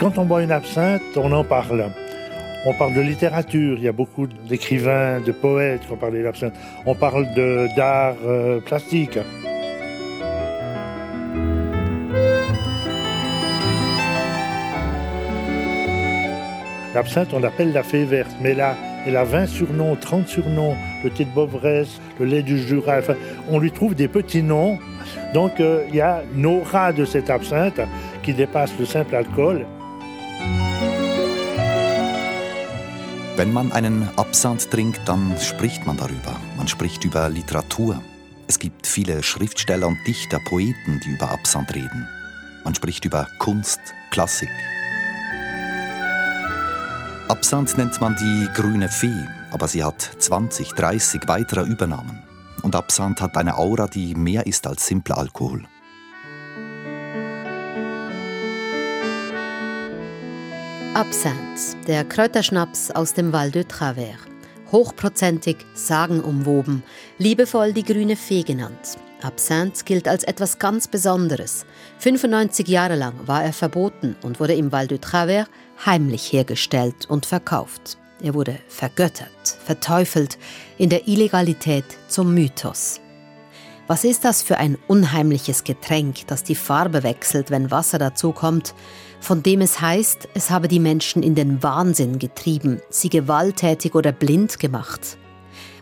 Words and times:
Quand 0.00 0.18
on 0.18 0.24
boit 0.24 0.42
une 0.42 0.50
absinthe, 0.50 1.02
on 1.16 1.30
en 1.30 1.44
parle. 1.44 1.90
On 2.66 2.72
parle 2.74 2.94
de 2.94 3.00
littérature, 3.00 3.76
il 3.78 3.84
y 3.84 3.88
a 3.88 3.92
beaucoup 3.92 4.26
d'écrivains, 4.26 5.20
de 5.20 5.30
poètes 5.30 5.86
qui 5.86 5.92
ont 5.92 5.96
parlé 5.96 6.22
d'absinthe. 6.22 6.54
On 6.84 6.94
parle 6.94 7.26
d'art 7.76 8.16
euh, 8.26 8.60
plastique. 8.60 9.18
L'absinthe, 16.94 17.32
on 17.32 17.38
l'appelle 17.38 17.72
la 17.72 17.82
fée 17.82 18.04
verte, 18.04 18.34
mais 18.40 18.54
là, 18.54 18.76
elle 19.06 19.16
a 19.16 19.24
20 19.24 19.46
surnoms, 19.46 19.96
30 19.96 20.26
surnoms, 20.26 20.74
le 21.04 21.10
thé 21.10 21.24
de 21.24 21.30
Bovresse, 21.30 22.00
le 22.18 22.26
lait 22.26 22.42
du 22.42 22.58
Jura, 22.58 22.98
on 23.48 23.58
lui 23.60 23.70
trouve 23.70 23.94
des 23.94 24.08
petits 24.08 24.42
noms. 24.42 24.78
Donc 25.34 25.60
euh, 25.60 25.84
il 25.88 25.96
y 25.96 26.00
a 26.00 26.22
une 26.34 26.46
aura 26.46 26.92
de 26.92 27.04
cette 27.04 27.30
absinthe 27.30 27.80
qui 28.22 28.32
dépasse 28.32 28.72
le 28.78 28.86
simple 28.86 29.14
alcool. 29.14 29.66
Wenn 33.36 33.52
man 33.52 33.72
einen 33.72 34.08
Absand 34.16 34.70
trinkt, 34.70 35.08
dann 35.08 35.36
spricht 35.40 35.84
man 35.86 35.96
darüber. 35.96 36.40
Man 36.56 36.68
spricht 36.68 37.04
über 37.04 37.28
Literatur. 37.28 38.00
Es 38.46 38.60
gibt 38.60 38.86
viele 38.86 39.24
Schriftsteller 39.24 39.88
und 39.88 39.98
Dichter, 40.06 40.38
Poeten, 40.38 41.00
die 41.04 41.10
über 41.10 41.32
Absand 41.32 41.74
reden. 41.74 42.06
Man 42.62 42.76
spricht 42.76 43.04
über 43.04 43.26
Kunst, 43.40 43.80
Klassik. 44.12 44.50
Absand 47.26 47.76
nennt 47.76 48.00
man 48.00 48.14
die 48.14 48.48
grüne 48.54 48.88
Fee, 48.88 49.26
aber 49.50 49.66
sie 49.66 49.82
hat 49.82 50.00
20, 50.00 50.68
30 50.68 51.22
weitere 51.26 51.64
Übernahmen. 51.64 52.22
Und 52.62 52.76
Absand 52.76 53.20
hat 53.20 53.36
eine 53.36 53.56
Aura, 53.58 53.88
die 53.88 54.14
mehr 54.14 54.46
ist 54.46 54.64
als 54.68 54.86
simpler 54.86 55.18
Alkohol. 55.18 55.64
Absinthe, 60.94 61.76
der 61.88 62.04
Kräuterschnaps 62.04 62.92
aus 62.92 63.14
dem 63.14 63.32
Val 63.32 63.50
de 63.50 63.64
Travers. 63.64 64.16
Hochprozentig, 64.70 65.56
sagenumwoben, 65.74 66.84
liebevoll 67.18 67.72
die 67.72 67.82
grüne 67.82 68.14
Fee 68.14 68.44
genannt. 68.44 68.96
Absinthe 69.20 69.84
gilt 69.84 70.06
als 70.06 70.22
etwas 70.22 70.60
ganz 70.60 70.86
Besonderes. 70.86 71.66
95 71.98 72.68
Jahre 72.68 72.94
lang 72.94 73.14
war 73.26 73.42
er 73.42 73.52
verboten 73.52 74.14
und 74.22 74.38
wurde 74.38 74.54
im 74.54 74.70
Val 74.70 74.86
de 74.86 74.98
Travers 74.98 75.48
heimlich 75.84 76.32
hergestellt 76.32 77.06
und 77.10 77.26
verkauft. 77.26 77.98
Er 78.22 78.34
wurde 78.34 78.56
vergöttert, 78.68 79.58
verteufelt, 79.64 80.38
in 80.78 80.90
der 80.90 81.08
Illegalität 81.08 81.86
zum 82.06 82.34
Mythos. 82.34 83.00
Was 83.88 84.04
ist 84.04 84.24
das 84.24 84.42
für 84.42 84.58
ein 84.58 84.78
unheimliches 84.86 85.64
Getränk, 85.64 86.28
das 86.28 86.44
die 86.44 86.54
Farbe 86.54 87.02
wechselt, 87.02 87.50
wenn 87.50 87.72
Wasser 87.72 87.98
dazukommt? 87.98 88.74
Von 89.24 89.42
dem 89.42 89.62
es 89.62 89.80
heißt, 89.80 90.28
es 90.34 90.50
habe 90.50 90.68
die 90.68 90.78
Menschen 90.78 91.22
in 91.22 91.34
den 91.34 91.62
Wahnsinn 91.62 92.18
getrieben, 92.18 92.80
sie 92.90 93.08
gewalttätig 93.08 93.94
oder 93.94 94.12
blind 94.12 94.58
gemacht. 94.58 95.16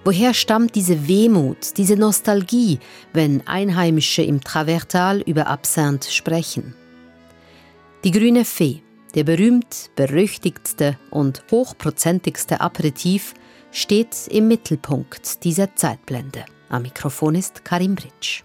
Woher 0.05 0.33
stammt 0.33 0.75
diese 0.75 1.07
Wehmut, 1.09 1.77
diese 1.77 1.97
Nostalgie, 1.97 2.79
wenn 3.12 3.47
Einheimische 3.47 4.23
im 4.23 4.41
Travertal 4.41 5.21
über 5.21 5.49
Absinthe 5.49 6.11
sprechen? 6.11 6.75
Die 8.05 8.11
grüne 8.11 8.45
Fee, 8.45 8.83
der 9.15 9.25
berühmt 9.25 9.91
berüchtigtste 9.97 10.99
und 11.11 11.45
hochprozentigste 11.51 12.61
Aperitif, 12.61 13.34
steht 13.71 14.29
im 14.29 14.49
Mittelpunkt 14.49 15.45
dieser 15.45 15.75
Zeitblende. 15.77 16.45
Am 16.69 16.83
Mikrofon 16.83 17.34
ist 17.34 17.65
Karim 17.65 17.95
Britsch. 17.95 18.43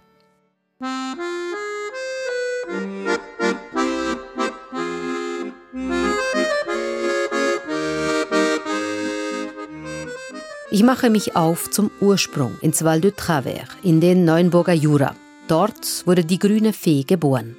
Ich 10.78 10.84
mache 10.84 11.10
mich 11.10 11.36
auf 11.36 11.72
zum 11.72 11.90
Ursprung 12.02 12.56
ins 12.62 12.84
Val 12.84 13.02
de 13.02 13.12
Travers 13.12 13.68
in 13.82 14.00
den 14.00 14.26
Neuenburger 14.26 14.74
Jura. 14.74 15.16
Dort 15.48 16.06
wurde 16.06 16.24
die 16.24 16.38
grüne 16.38 16.72
Fee 16.72 17.02
geboren. 17.02 17.58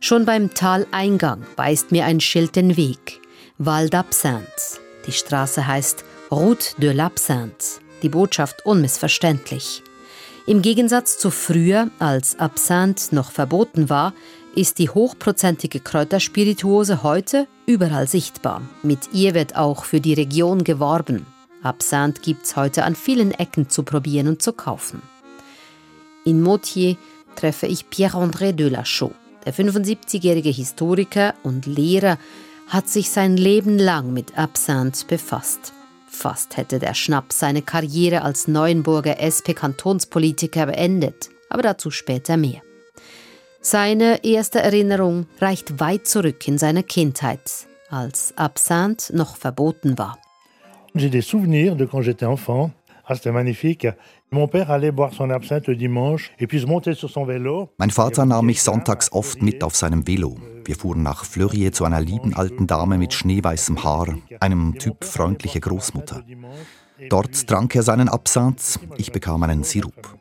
Schon 0.00 0.26
beim 0.26 0.52
Taleingang 0.52 1.46
weist 1.56 1.92
mir 1.92 2.04
ein 2.04 2.20
Schild 2.20 2.56
den 2.56 2.76
Weg. 2.76 3.22
Val 3.56 3.86
d'Absinthe. 3.86 4.80
Die 5.06 5.12
Straße 5.12 5.66
heißt 5.66 6.04
Route 6.30 6.78
de 6.78 6.92
l'Absinthe. 6.92 7.80
Die 8.02 8.10
Botschaft 8.10 8.66
unmissverständlich. 8.66 9.82
Im 10.46 10.60
Gegensatz 10.60 11.16
zu 11.16 11.30
früher, 11.30 11.88
als 11.98 12.38
Absinthe 12.38 13.14
noch 13.14 13.30
verboten 13.30 13.88
war, 13.88 14.12
ist 14.54 14.78
die 14.78 14.90
hochprozentige 14.90 15.80
Kräuterspirituose 15.80 17.02
heute 17.02 17.46
überall 17.64 18.06
sichtbar. 18.06 18.60
Mit 18.82 19.14
ihr 19.14 19.32
wird 19.32 19.56
auch 19.56 19.86
für 19.86 20.02
die 20.02 20.12
Region 20.12 20.64
geworben. 20.64 21.24
Absinthe 21.62 22.20
gibt's 22.22 22.56
heute 22.56 22.84
an 22.84 22.94
vielen 22.94 23.32
Ecken 23.32 23.68
zu 23.68 23.82
probieren 23.82 24.28
und 24.28 24.42
zu 24.42 24.52
kaufen. 24.52 25.02
In 26.24 26.42
Motier 26.42 26.96
treffe 27.36 27.66
ich 27.66 27.90
Pierre-André 27.90 28.52
Delachaux. 28.52 29.12
Der 29.44 29.54
75-jährige 29.54 30.50
Historiker 30.50 31.34
und 31.42 31.66
Lehrer 31.66 32.18
hat 32.68 32.88
sich 32.88 33.10
sein 33.10 33.36
Leben 33.36 33.78
lang 33.78 34.12
mit 34.12 34.36
Absinthe 34.36 35.06
befasst. 35.06 35.72
Fast 36.06 36.56
hätte 36.56 36.78
der 36.78 36.94
Schnaps 36.94 37.38
seine 37.38 37.62
Karriere 37.62 38.22
als 38.22 38.48
Neuenburger 38.48 39.20
SP-Kantonspolitiker 39.20 40.66
beendet, 40.66 41.30
aber 41.48 41.62
dazu 41.62 41.90
später 41.90 42.36
mehr. 42.36 42.62
Seine 43.60 44.24
erste 44.24 44.60
Erinnerung 44.60 45.26
reicht 45.40 45.80
weit 45.80 46.06
zurück 46.06 46.46
in 46.46 46.58
seine 46.58 46.82
Kindheit, 46.82 47.66
als 47.90 48.32
Absinthe 48.36 49.16
noch 49.16 49.36
verboten 49.36 49.98
war. 49.98 50.18
J'ai 50.98 51.10
des 51.10 51.20
souvenirs 51.20 51.76
de 51.76 51.84
quand 51.84 52.02
j'étais 52.02 52.26
enfant. 52.26 52.72
Ah, 53.06 53.14
c'était 53.14 53.30
magnifique. 53.30 53.86
Mon 54.32 54.48
père 54.48 54.72
allait 54.72 54.90
boire 54.90 55.14
son 55.14 55.30
absinthe 55.30 55.68
le 55.68 55.76
dimanche 55.76 56.32
et 56.40 56.48
puis 56.48 56.60
se 56.60 56.66
montait 56.66 56.94
sur 56.94 57.08
son 57.08 57.24
vélo. 57.24 57.70
Mein 57.78 57.90
Vater 57.90 58.26
nahm 58.26 58.46
mich 58.46 58.60
sonntags 58.62 59.08
oft 59.12 59.40
mit 59.40 59.62
auf 59.62 59.76
seinem 59.76 60.08
Velo. 60.08 60.36
Wir 60.64 60.74
fuhren 60.74 61.04
nach 61.04 61.24
Fleurier 61.24 61.72
zu 61.72 61.84
einer 61.84 62.00
lieben 62.00 62.34
alten 62.34 62.66
Dame 62.66 62.98
mit 62.98 63.14
schneeweißem 63.14 63.84
Haar, 63.84 64.08
einem 64.40 64.76
Typ 64.76 65.04
freundliche 65.04 65.60
Großmutter. 65.60 66.24
Dort 67.08 67.46
trank 67.46 67.76
er 67.76 67.84
seinen 67.84 68.08
Absinthe, 68.08 68.80
ich 68.96 69.12
bekam 69.12 69.44
einen 69.44 69.62
Sirup. 69.62 70.18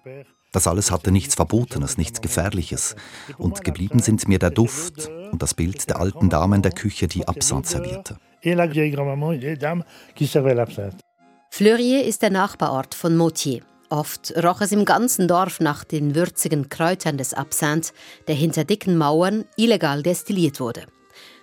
Das 0.51 0.67
alles 0.67 0.91
hatte 0.91 1.11
nichts 1.11 1.33
Verbotenes, 1.33 1.97
nichts 1.97 2.21
Gefährliches. 2.21 2.95
Und 3.39 3.63
geblieben 3.63 3.97
sind 3.97 4.27
mir 4.27 4.37
der 4.37 4.51
Duft 4.51 5.09
und 5.31 5.41
das 5.41 5.55
Bild 5.55 5.89
der 5.89 5.99
alten 5.99 6.29
Dame 6.29 6.55
in 6.55 6.61
der 6.61 6.71
Küche, 6.71 7.07
die 7.07 7.27
Absinthe 7.27 7.67
servierte 7.67 8.17
et 8.43 8.55
la 8.55 8.67
vieille 8.67 8.91
grand-maman, 8.91 9.33
une 9.33 9.39
vieille 9.39 9.57
dame 9.57 9.83
qui 10.15 10.27
servait 10.27 10.55
l'absinthe. 10.55 11.01
Fleurier 11.51 12.07
ist 12.07 12.21
der 12.21 12.29
Nachbarort 12.29 12.93
von 12.93 13.15
Motier. 13.15 13.61
Oft 13.89 14.33
roch 14.43 14.61
es 14.61 14.71
im 14.71 14.85
ganzen 14.85 15.27
Dorf 15.27 15.59
nach 15.59 15.83
den 15.83 16.13
würzigen 16.13 16.69
Kräutern 16.69 17.17
des 17.17 17.33
Absinthe, 17.33 17.93
der 18.27 18.35
hinter 18.35 18.65
dicken 18.65 18.97
Mauern 18.97 19.45
illegal 19.55 20.03
destilliert 20.03 20.59
wurde. 20.59 20.83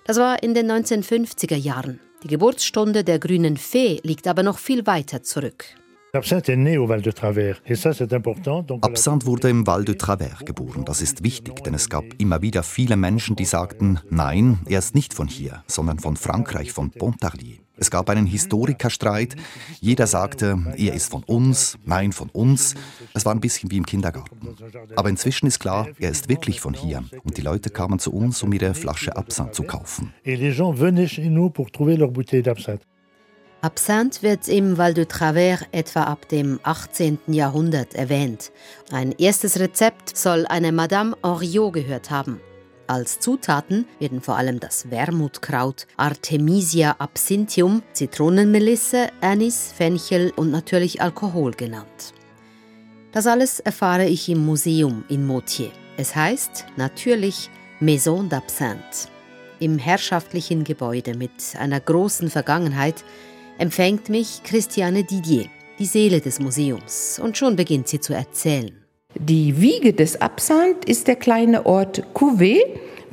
Das 0.05 0.17
war 0.17 0.41
in 0.43 0.53
den 0.53 0.71
1950er 0.71 1.55
Jahren. 1.55 1.99
Die 2.23 2.27
Geburtsstunde 2.27 3.03
der 3.03 3.19
grünen 3.19 3.57
Fee 3.57 3.99
liegt 4.03 4.27
aber 4.27 4.43
noch 4.43 4.59
viel 4.59 4.85
weiter 4.85 5.23
zurück. 5.23 5.65
Absinthe 6.15 6.55
wurde 9.25 9.49
im 9.49 9.67
Val 9.67 9.83
de 9.83 9.95
Travers 9.95 10.45
geboren. 10.45 10.85
Das 10.85 11.01
ist 11.01 11.23
wichtig, 11.23 11.63
denn 11.63 11.73
es 11.73 11.89
gab 11.89 12.05
immer 12.17 12.41
wieder 12.41 12.63
viele 12.63 12.95
Menschen, 12.95 13.35
die 13.35 13.45
sagten, 13.45 13.99
nein, 14.09 14.59
er 14.67 14.79
ist 14.79 14.95
nicht 14.95 15.13
von 15.13 15.27
hier, 15.27 15.63
sondern 15.67 15.99
von 15.99 16.15
Frankreich, 16.15 16.71
von 16.71 16.91
Pontarlier. 16.91 17.57
Es 17.77 17.91
gab 17.91 18.09
einen 18.09 18.25
Historikerstreit. 18.25 19.35
Jeder 19.81 20.07
sagte, 20.07 20.57
er 20.77 20.93
ist 20.93 21.11
von 21.11 21.23
uns, 21.23 21.77
nein, 21.83 22.13
von 22.13 22.29
uns. 22.29 22.73
Es 23.13 23.25
war 23.25 23.33
ein 23.33 23.41
bisschen 23.41 23.69
wie 23.69 23.77
im 23.77 23.85
Kindergarten. 23.85 24.55
Aber 24.95 25.09
inzwischen 25.09 25.47
ist 25.47 25.59
klar, 25.59 25.89
er 25.99 26.09
ist 26.09 26.29
wirklich 26.29 26.61
von 26.61 26.73
hier. 26.73 27.03
Und 27.23 27.37
die 27.37 27.41
Leute 27.41 27.69
kamen 27.69 27.99
zu 27.99 28.13
uns, 28.13 28.41
um 28.43 28.53
ihre 28.53 28.73
Flasche 28.73 29.17
Absinthe 29.17 29.51
zu 29.51 29.63
kaufen. 29.63 30.13
Et 30.23 30.37
les 30.37 30.55
gens 30.55 30.73
venaient 30.73 31.07
chez 31.07 31.29
nous 31.29 31.49
pour 31.49 31.69
trouver 31.69 31.97
leur 31.97 32.11
bouteille 32.11 32.43
d'absinthe. 32.43 32.83
Absinthe 33.65 34.21
wird 34.21 34.47
im 34.47 34.77
Val 34.77 34.93
de 34.93 35.05
Travers 35.05 35.61
etwa 35.71 36.03
ab 36.03 36.29
dem 36.29 36.59
18. 36.61 37.17
Jahrhundert 37.25 37.95
erwähnt. 37.95 38.51
Ein 38.91 39.11
erstes 39.13 39.59
Rezept 39.59 40.15
soll 40.15 40.45
eine 40.45 40.71
Madame 40.71 41.17
Henriot 41.23 41.73
gehört 41.73 42.11
haben. 42.11 42.39
Als 42.85 43.19
Zutaten 43.19 43.87
werden 43.97 44.21
vor 44.21 44.37
allem 44.37 44.59
das 44.59 44.91
Wermutkraut, 44.91 45.87
Artemisia 45.97 46.91
absinthium, 46.99 47.81
Zitronenmelisse, 47.93 49.07
Anis, 49.21 49.73
Fenchel 49.75 50.31
und 50.35 50.51
natürlich 50.51 51.01
Alkohol 51.01 51.49
genannt. 51.53 52.13
Das 53.13 53.25
alles 53.25 53.61
erfahre 53.61 54.05
ich 54.05 54.29
im 54.29 54.45
Museum 54.45 55.03
in 55.09 55.25
Motier. 55.25 55.71
Es 55.97 56.15
heißt 56.15 56.67
natürlich 56.77 57.49
Maison 57.79 58.29
d'Absinthe. 58.29 59.07
Im 59.57 59.79
herrschaftlichen 59.79 60.63
Gebäude 60.63 61.15
mit 61.15 61.31
einer 61.57 61.79
großen 61.79 62.29
Vergangenheit 62.29 63.03
empfängt 63.57 64.09
mich 64.09 64.41
Christiane 64.43 65.03
Didier, 65.03 65.45
die 65.79 65.85
Seele 65.85 66.21
des 66.21 66.39
Museums, 66.39 67.19
und 67.23 67.37
schon 67.37 67.55
beginnt 67.55 67.87
sie 67.87 67.99
zu 67.99 68.13
erzählen. 68.13 68.71
Die 69.17 69.61
Wiege 69.61 69.93
des 69.93 70.19
Absand 70.19 70.85
ist 70.85 71.07
der 71.07 71.15
kleine 71.15 71.65
Ort 71.65 72.03
Couvet, 72.13 72.63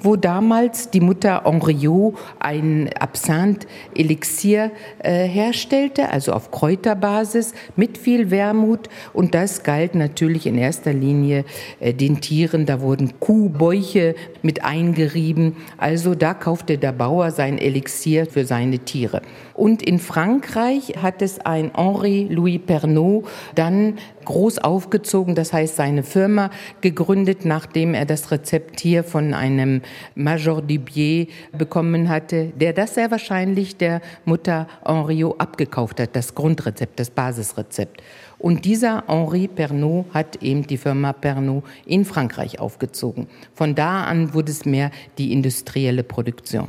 wo 0.04 0.16
damals 0.16 0.90
die 0.90 1.00
Mutter 1.00 1.42
Henriot 1.44 2.16
ein 2.40 2.90
Absinthe-Elixier 2.98 4.72
äh, 4.98 5.26
herstellte, 5.26 6.10
also 6.10 6.32
auf 6.32 6.50
Kräuterbasis 6.50 7.54
mit 7.76 7.98
viel 7.98 8.30
Wermut. 8.30 8.88
Und 9.12 9.34
das 9.34 9.62
galt 9.62 9.94
natürlich 9.94 10.46
in 10.46 10.58
erster 10.58 10.92
Linie 10.92 11.44
äh, 11.80 11.94
den 11.94 12.20
Tieren. 12.20 12.66
Da 12.66 12.80
wurden 12.80 13.20
Kuhbäuche 13.20 14.14
mit 14.42 14.64
eingerieben. 14.64 15.56
Also 15.78 16.14
da 16.14 16.34
kaufte 16.34 16.78
der 16.78 16.92
Bauer 16.92 17.30
sein 17.30 17.58
Elixier 17.58 18.26
für 18.26 18.44
seine 18.44 18.80
Tiere. 18.80 19.22
Und 19.54 19.82
in 19.82 19.98
Frankreich 19.98 20.94
hat 21.00 21.22
es 21.22 21.38
ein 21.40 21.70
Henri-Louis 21.74 22.60
Pernod 22.64 23.26
dann 23.54 23.98
groß 24.24 24.58
aufgezogen, 24.58 25.34
das 25.34 25.52
heißt 25.52 25.76
seine 25.76 26.02
Firma 26.02 26.50
gegründet, 26.80 27.44
nachdem 27.44 27.94
er 27.94 28.04
das 28.04 28.30
Rezept 28.30 28.80
hier 28.80 29.04
von 29.04 29.34
einem 29.34 29.82
Major 30.14 30.62
Dubier 30.62 31.26
bekommen 31.56 32.08
hatte, 32.08 32.52
der 32.56 32.72
das 32.72 32.94
sehr 32.94 33.10
wahrscheinlich 33.10 33.76
der 33.76 34.00
Mutter 34.24 34.68
Henriot 34.84 35.40
abgekauft 35.40 36.00
hat, 36.00 36.16
das 36.16 36.34
Grundrezept, 36.34 36.98
das 37.00 37.10
Basisrezept. 37.10 38.02
Und 38.38 38.64
dieser 38.64 39.04
Henri 39.06 39.48
Pernod 39.48 40.06
hat 40.12 40.42
eben 40.42 40.66
die 40.66 40.76
Firma 40.76 41.12
Pernod 41.12 41.64
in 41.86 42.04
Frankreich 42.04 42.58
aufgezogen. 42.58 43.28
Von 43.54 43.74
da 43.74 44.04
an 44.04 44.34
wurde 44.34 44.50
es 44.50 44.64
mehr 44.64 44.90
die 45.18 45.32
industrielle 45.32 46.02
Produktion. 46.02 46.68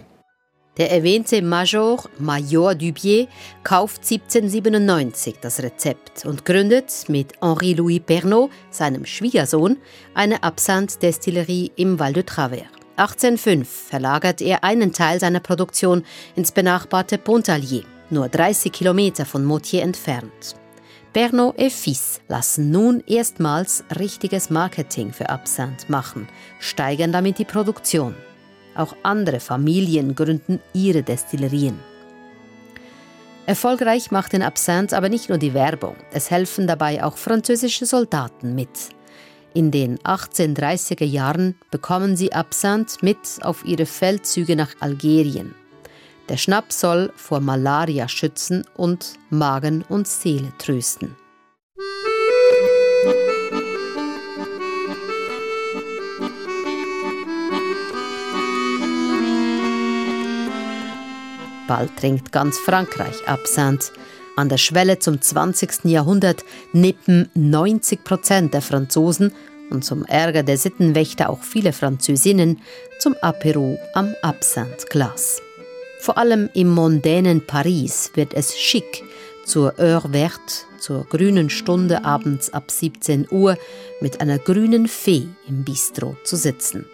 Der 0.78 0.92
erwähnte 0.92 1.44
Major, 1.44 2.04
Major 2.18 2.74
Dubier, 2.74 3.28
kauft 3.64 4.02
1797 4.02 5.36
das 5.40 5.62
Rezept 5.62 6.26
und 6.26 6.46
gründet 6.46 6.92
mit 7.10 7.34
Henri-Louis 7.42 8.00
Pernod, 8.00 8.50
seinem 8.72 9.06
Schwiegersohn, 9.06 9.78
eine 10.16 10.42
Absinthe-Destillerie 10.42 11.72
im 11.76 12.00
Val 12.00 12.14
de 12.14 12.24
Travers. 12.24 12.64
1805 12.96 13.70
verlagert 13.90 14.42
er 14.42 14.64
einen 14.64 14.94
Teil 14.94 15.20
seiner 15.20 15.40
Produktion 15.40 16.04
ins 16.36 16.52
benachbarte 16.52 17.20
Pontarlier, 17.20 17.84
nur 18.10 18.28
30 18.28 18.72
Kilometer 18.72 19.26
von 19.26 19.46
Moutier 19.46 19.84
entfernt. 19.84 20.56
Pernod 21.14 21.60
et 21.60 21.72
Fils 21.72 22.20
lassen 22.28 22.72
nun 22.72 23.04
erstmals 23.06 23.84
richtiges 24.00 24.50
Marketing 24.50 25.14
für 25.14 25.30
Absinthe 25.30 25.86
machen, 25.88 26.28
steigern 26.60 27.12
damit 27.12 27.38
die 27.38 27.46
Produktion. 27.46 28.16
Auch 28.76 28.96
andere 29.04 29.40
Familien 29.40 30.16
gründen 30.16 30.60
ihre 30.74 31.04
Destillerien. 31.04 31.80
Erfolgreich 33.46 34.10
macht 34.12 34.34
den 34.34 34.42
Absinthe 34.42 34.96
aber 34.96 35.10
nicht 35.10 35.28
nur 35.28 35.38
die 35.38 35.54
Werbung, 35.54 35.96
es 36.12 36.32
helfen 36.32 36.66
dabei 36.66 37.04
auch 37.04 37.18
französische 37.18 37.86
Soldaten 37.86 38.56
mit. 38.56 38.70
In 39.54 39.70
den 39.70 40.00
1830er 40.00 41.04
Jahren 41.04 41.56
bekommen 41.70 42.16
sie 42.16 42.34
Absinthe 42.34 42.98
mit 43.02 43.18
auf 43.42 43.66
ihre 43.66 43.86
Feldzüge 43.86 44.56
nach 44.56 44.74
Algerien. 44.80 45.54
Der 46.30 46.38
Schnaps 46.38 46.80
soll 46.80 47.12
vor 47.16 47.42
Malaria 47.42 48.08
schützen 48.08 48.66
und 48.76 49.14
Magen 49.30 49.84
und 49.90 50.08
Seele 50.08 50.54
trösten. 50.58 51.16
Bald 61.68 61.96
trinkt 61.98 62.32
ganz 62.32 62.58
Frankreich 62.58 63.28
Absinthe. 63.28 63.92
An 64.36 64.50
der 64.50 64.58
Schwelle 64.58 65.00
zum 65.00 65.22
20. 65.22 65.86
Jahrhundert 65.86 66.44
nippen 66.72 67.30
90 67.36 68.04
Prozent 68.04 68.54
der 68.54 68.62
Franzosen 68.62 69.32
und 69.70 69.86
zum 69.86 70.06
Ärger 70.06 70.44
der 70.44 70.58
Sittenwächter 70.58 71.30
auch 71.30 71.44
viele 71.44 71.74
Französinnen 71.74 72.62
zum 73.00 73.14
Apéro 73.16 73.78
am 73.94 74.16
Absinthe-Glas. 74.22 75.42
Vor 76.00 76.18
allem 76.18 76.50
im 76.54 76.70
mondänen 76.70 77.46
Paris 77.46 78.12
wird 78.16 78.34
es 78.34 78.58
schick, 78.58 79.04
zur 79.46 79.74
Heure 79.78 80.10
Verte, 80.10 80.66
zur 80.80 81.06
grünen 81.06 81.50
Stunde 81.50 82.04
abends 82.04 82.52
ab 82.52 82.72
17 82.72 83.28
Uhr, 83.32 83.58
mit 84.02 84.20
einer 84.22 84.38
grünen 84.38 84.88
Fee 84.88 85.28
im 85.48 85.64
Bistro 85.64 86.16
zu 86.24 86.36
sitzen. 86.36 86.86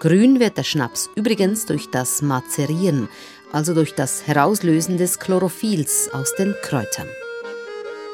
Grün 0.00 0.40
wird 0.40 0.56
der 0.56 0.64
Schnaps 0.64 1.10
übrigens 1.14 1.66
durch 1.66 1.90
das 1.90 2.22
Mazerieren 2.22 3.08
also 3.52 3.74
durch 3.74 3.94
das 3.94 4.26
Herauslösen 4.26 4.96
des 4.96 5.18
Chlorophylls 5.18 6.10
aus 6.12 6.34
den 6.34 6.54
Kräutern. 6.62 7.08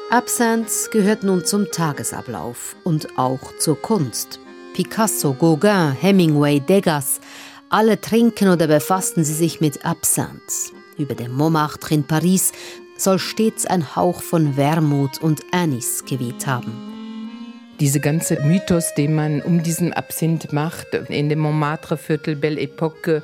Absinthe 0.09 0.89
gehört 0.91 1.23
nun 1.23 1.43
zum 1.43 1.69
Tagesablauf 1.71 2.75
und 2.83 3.17
auch 3.17 3.57
zur 3.59 3.81
Kunst. 3.81 4.39
Picasso, 4.73 5.33
Gauguin, 5.33 5.91
Hemingway, 5.91 6.59
Degas, 6.59 7.19
alle 7.69 7.99
trinken 7.99 8.49
oder 8.49 8.67
befassen 8.67 9.23
sie 9.23 9.33
sich 9.33 9.59
mit 9.59 9.85
Absinthe. 9.85 10.71
Über 10.97 11.15
dem 11.15 11.33
Montmartre 11.33 11.93
in 11.93 12.05
Paris 12.05 12.53
soll 12.97 13.19
stets 13.19 13.65
ein 13.65 13.95
Hauch 13.95 14.21
von 14.21 14.55
Wermut 14.55 15.21
und 15.21 15.41
Anis 15.51 16.05
geweht 16.05 16.47
haben 16.47 16.86
diese 17.79 17.99
ganze 17.99 18.41
Mythos, 18.41 18.93
den 18.95 19.13
man 19.13 19.41
um 19.41 19.61
diesen 19.61 19.93
Absinth 19.93 20.51
macht, 20.53 20.93
in 21.09 21.29
dem 21.29 21.39
Montmartre-Viertel, 21.39 22.35
Belle 22.35 22.61
Epoque, 22.61 23.21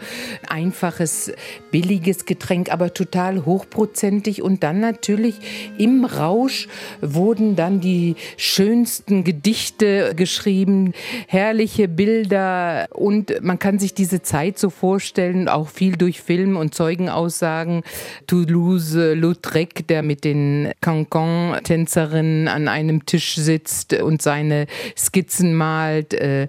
einfaches, 0.48 1.32
billiges 1.72 2.26
Getränk, 2.26 2.72
aber 2.72 2.94
total 2.94 3.46
hochprozentig 3.46 4.42
und 4.42 4.64
dann 4.64 4.80
natürlich 4.80 5.36
im 5.78 6.06
Rausch 6.06 6.68
wurden 7.02 7.56
dann 7.56 7.82
die 7.82 8.16
schönsten 8.38 9.24
Gedichte 9.24 10.14
geschrieben, 10.16 10.94
herrliche 11.28 11.88
Bilder 11.88 12.88
und 12.92 13.42
man 13.42 13.60
kann 13.60 13.80
sich 13.80 13.94
diese 13.94 14.22
Zeit 14.22 14.60
so 14.60 14.70
vorstellen, 14.70 15.50
auch 15.50 15.70
viel 15.70 15.98
durch 15.98 16.22
Film 16.22 16.58
und 16.58 16.76
Zeugenaussagen. 16.76 17.84
Toulouse-Lautrec, 18.28 19.88
der 19.88 20.04
mit 20.04 20.24
den 20.24 20.72
Cancan-Tänzerinnen 20.82 22.48
an 22.48 22.68
einem 22.68 23.06
Tisch 23.06 23.36
sitzt 23.36 23.94
und 23.94 24.22
sein 24.22 24.43
seine 24.44 24.68
Skizzen 24.98 25.56
malt. 25.56 26.14
Äh, 26.14 26.48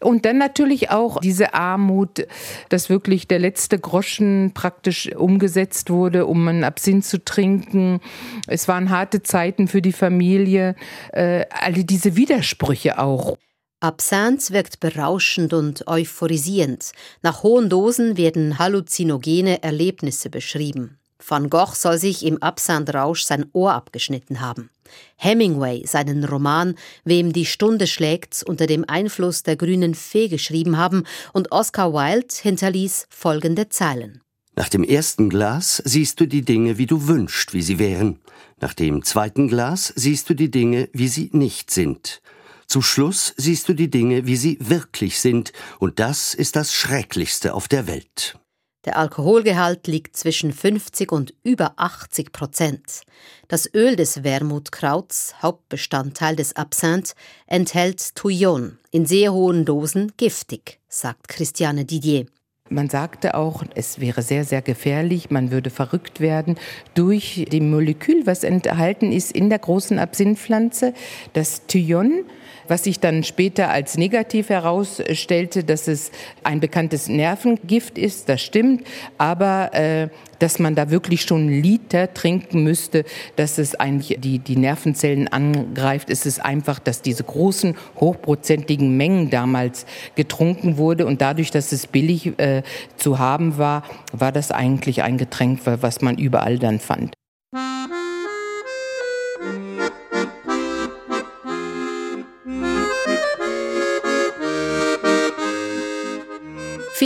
und 0.00 0.24
dann 0.24 0.38
natürlich 0.38 0.90
auch 0.90 1.20
diese 1.20 1.54
Armut, 1.54 2.26
dass 2.70 2.90
wirklich 2.90 3.28
der 3.28 3.38
letzte 3.38 3.78
Groschen 3.78 4.52
praktisch 4.52 5.14
umgesetzt 5.14 5.90
wurde, 5.90 6.26
um 6.26 6.48
einen 6.48 6.64
Absinth 6.64 7.04
zu 7.04 7.24
trinken. 7.24 8.00
Es 8.48 8.66
waren 8.66 8.90
harte 8.90 9.22
Zeiten 9.22 9.68
für 9.68 9.80
die 9.80 9.92
Familie. 9.92 10.74
Äh, 11.12 11.44
alle 11.50 11.84
diese 11.84 12.16
Widersprüche 12.16 12.98
auch. 12.98 13.36
Absinthe 13.78 14.52
wirkt 14.52 14.80
berauschend 14.80 15.52
und 15.52 15.86
euphorisierend. 15.88 16.92
Nach 17.22 17.42
hohen 17.42 17.68
Dosen 17.68 18.16
werden 18.16 18.58
halluzinogene 18.58 19.62
Erlebnisse 19.62 20.30
beschrieben. 20.30 20.98
Van 21.24 21.50
Gogh 21.50 21.74
soll 21.74 21.98
sich 21.98 22.24
im 22.24 22.42
Absinthe-Rausch 22.42 23.22
sein 23.22 23.46
Ohr 23.52 23.72
abgeschnitten 23.72 24.40
haben. 24.40 24.70
Hemingway 25.16 25.86
seinen 25.86 26.24
Roman 26.24 26.74
Wem 27.04 27.32
die 27.32 27.46
Stunde 27.46 27.86
schlägt 27.86 28.42
unter 28.42 28.66
dem 28.66 28.84
Einfluss 28.88 29.42
der 29.42 29.56
grünen 29.56 29.94
Fee 29.94 30.28
geschrieben 30.28 30.76
haben 30.76 31.04
und 31.32 31.52
Oscar 31.52 31.92
Wilde 31.92 32.34
hinterließ 32.40 33.06
folgende 33.10 33.68
Zeilen. 33.68 34.20
Nach 34.54 34.68
dem 34.68 34.84
ersten 34.84 35.30
Glas 35.30 35.82
siehst 35.84 36.20
du 36.20 36.26
die 36.26 36.42
Dinge, 36.42 36.76
wie 36.76 36.86
du 36.86 37.08
wünschst, 37.08 37.54
wie 37.54 37.62
sie 37.62 37.78
wären. 37.78 38.18
Nach 38.60 38.74
dem 38.74 39.02
zweiten 39.02 39.48
Glas 39.48 39.92
siehst 39.96 40.28
du 40.28 40.34
die 40.34 40.50
Dinge, 40.50 40.88
wie 40.92 41.08
sie 41.08 41.30
nicht 41.32 41.70
sind. 41.70 42.20
Zu 42.66 42.82
Schluss 42.82 43.34
siehst 43.36 43.68
du 43.68 43.74
die 43.74 43.90
Dinge, 43.90 44.26
wie 44.26 44.36
sie 44.36 44.58
wirklich 44.60 45.20
sind, 45.20 45.52
und 45.78 45.98
das 45.98 46.34
ist 46.34 46.56
das 46.56 46.72
Schrecklichste 46.74 47.54
auf 47.54 47.68
der 47.68 47.86
Welt. 47.86 48.38
Der 48.84 48.98
Alkoholgehalt 48.98 49.86
liegt 49.86 50.16
zwischen 50.16 50.52
50 50.52 51.12
und 51.12 51.34
über 51.44 51.74
80 51.76 52.32
Prozent. 52.32 53.02
Das 53.46 53.72
Öl 53.72 53.94
des 53.94 54.24
Wermutkrauts, 54.24 55.36
Hauptbestandteil 55.40 56.34
des 56.34 56.56
Absinthe, 56.56 57.14
enthält 57.46 58.16
Touillon, 58.16 58.78
in 58.90 59.06
sehr 59.06 59.32
hohen 59.32 59.64
Dosen 59.64 60.12
giftig, 60.16 60.80
sagt 60.88 61.28
Christiane 61.28 61.84
Didier. 61.84 62.26
Man 62.70 62.88
sagte 62.88 63.34
auch, 63.34 63.62
es 63.74 64.00
wäre 64.00 64.22
sehr, 64.22 64.44
sehr 64.44 64.62
gefährlich, 64.62 65.30
man 65.30 65.50
würde 65.50 65.70
verrückt 65.70 66.20
werden 66.20 66.56
durch 66.94 67.46
dem 67.52 67.70
Molekül, 67.70 68.26
was 68.26 68.44
enthalten 68.44 69.12
ist 69.12 69.30
in 69.30 69.50
der 69.50 69.58
großen 69.58 69.98
Absinthpflanze, 69.98 70.94
das 71.34 71.66
Thuyon 71.66 72.24
was 72.68 72.84
sich 72.84 73.00
dann 73.00 73.24
später 73.24 73.70
als 73.70 73.96
negativ 73.96 74.48
herausstellte, 74.48 75.64
dass 75.64 75.88
es 75.88 76.10
ein 76.44 76.60
bekanntes 76.60 77.08
Nervengift 77.08 77.98
ist, 77.98 78.28
das 78.28 78.40
stimmt, 78.40 78.86
aber 79.18 79.74
äh, 79.74 80.08
dass 80.38 80.58
man 80.58 80.74
da 80.74 80.90
wirklich 80.90 81.22
schon 81.22 81.48
Liter 81.48 82.12
trinken 82.14 82.64
müsste, 82.64 83.04
dass 83.36 83.58
es 83.58 83.76
eigentlich 83.76 84.18
die, 84.20 84.40
die 84.40 84.56
Nervenzellen 84.56 85.28
angreift, 85.28 86.10
ist 86.10 86.26
es 86.26 86.40
einfach, 86.40 86.80
dass 86.80 87.00
diese 87.00 87.22
großen, 87.22 87.76
hochprozentigen 88.00 88.96
Mengen 88.96 89.30
damals 89.30 89.86
getrunken 90.16 90.78
wurde 90.78 91.06
und 91.06 91.20
dadurch, 91.20 91.52
dass 91.52 91.70
es 91.70 91.86
billig 91.86 92.38
äh, 92.40 92.62
zu 92.96 93.20
haben 93.20 93.56
war, 93.56 93.84
war 94.12 94.32
das 94.32 94.50
eigentlich 94.50 95.02
ein 95.02 95.16
Getränk, 95.16 95.60
was 95.64 96.00
man 96.00 96.18
überall 96.18 96.58
dann 96.58 96.80
fand. 96.80 97.14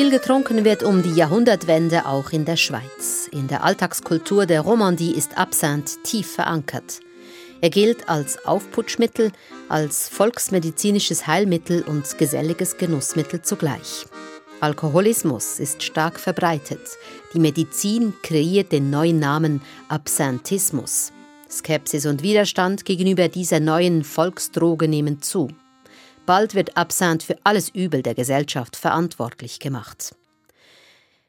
Viel 0.07 0.21
getrunken 0.21 0.65
wird 0.65 0.85
um 0.85 1.03
die 1.03 1.15
Jahrhundertwende 1.15 2.07
auch 2.07 2.31
in 2.31 2.45
der 2.45 2.57
Schweiz. 2.57 3.29
In 3.33 3.49
der 3.49 3.65
Alltagskultur 3.65 4.47
der 4.47 4.61
Romandie 4.61 5.11
ist 5.11 5.37
Absinth 5.37 5.99
tief 6.05 6.31
verankert. 6.31 7.01
Er 7.61 7.71
gilt 7.71 8.09
als 8.09 8.47
Aufputschmittel, 8.47 9.33
als 9.69 10.09
volksmedizinisches 10.09 11.27
Heilmittel 11.27 11.83
und 11.83 12.19
geselliges 12.19 12.77
Genussmittel 12.77 13.43
zugleich. 13.43 14.07
Alkoholismus 14.61 15.59
ist 15.59 15.83
stark 15.83 16.21
verbreitet. 16.21 16.83
Die 17.35 17.41
Medizin 17.41 18.15
kreiert 18.23 18.71
den 18.71 18.91
neuen 18.91 19.19
Namen 19.19 19.61
Absinthismus. 19.89 21.11
Skepsis 21.51 22.07
und 22.07 22.23
Widerstand 22.23 22.85
gegenüber 22.85 23.27
dieser 23.27 23.59
neuen 23.59 24.05
Volksdroge 24.05 24.87
nehmen 24.87 25.21
zu. 25.21 25.49
Bald 26.27 26.55
wird 26.55 26.77
Absinth 26.77 27.23
für 27.23 27.39
alles 27.45 27.69
Übel 27.71 28.03
der 28.03 28.15
Gesellschaft 28.15 28.77
verantwortlich 28.77 29.61
gemacht. 29.61 30.15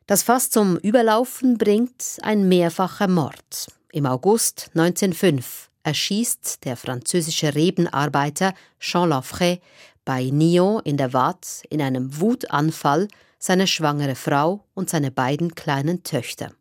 Das 0.08 0.24
Fass 0.24 0.50
zum 0.50 0.78
Überlaufen 0.78 1.58
bringt 1.58 2.18
ein 2.22 2.48
mehrfacher 2.50 3.08
Mord. 3.08 3.68
Im 3.92 4.06
August 4.06 4.72
1905 4.74 5.70
erschießt 5.84 6.66
der 6.66 6.76
französische 6.76 7.56
Rebenarbeiter 7.56 8.54
Jean 8.80 9.10
Laffray 9.10 9.62
bei 10.04 10.30
Nyon 10.32 10.82
in 10.84 10.98
der 10.98 11.14
Waadt 11.14 11.64
in 11.70 11.82
einem 11.82 12.20
Wutanfall 12.20 13.08
seine 13.40 13.68
schwangere 13.68 14.16
Frau 14.16 14.66
und 14.74 14.90
seine 14.90 15.12
beiden 15.12 15.56
kleinen 15.56 16.04
Töchter. 16.04 16.52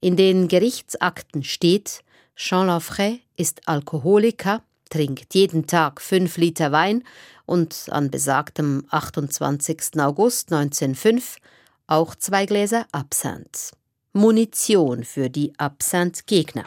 In 0.00 0.16
den 0.16 0.48
Gerichtsakten 0.48 1.44
steht, 1.44 2.02
Jean 2.36 2.68
Laffray 2.68 3.20
ist 3.36 3.68
Alkoholiker, 3.68 4.62
trinkt 4.90 5.34
jeden 5.34 5.66
Tag 5.66 6.00
fünf 6.00 6.36
Liter 6.36 6.72
Wein 6.72 7.04
und 7.46 7.86
an 7.90 8.10
besagtem 8.10 8.84
28. 8.90 9.98
August 9.98 10.52
1905 10.52 11.38
auch 11.86 12.14
zwei 12.14 12.46
Gläser 12.46 12.86
Absinth. 12.92 13.72
Munition 14.12 15.04
für 15.04 15.30
die 15.30 15.52
Absinth-Gegner. 15.58 16.64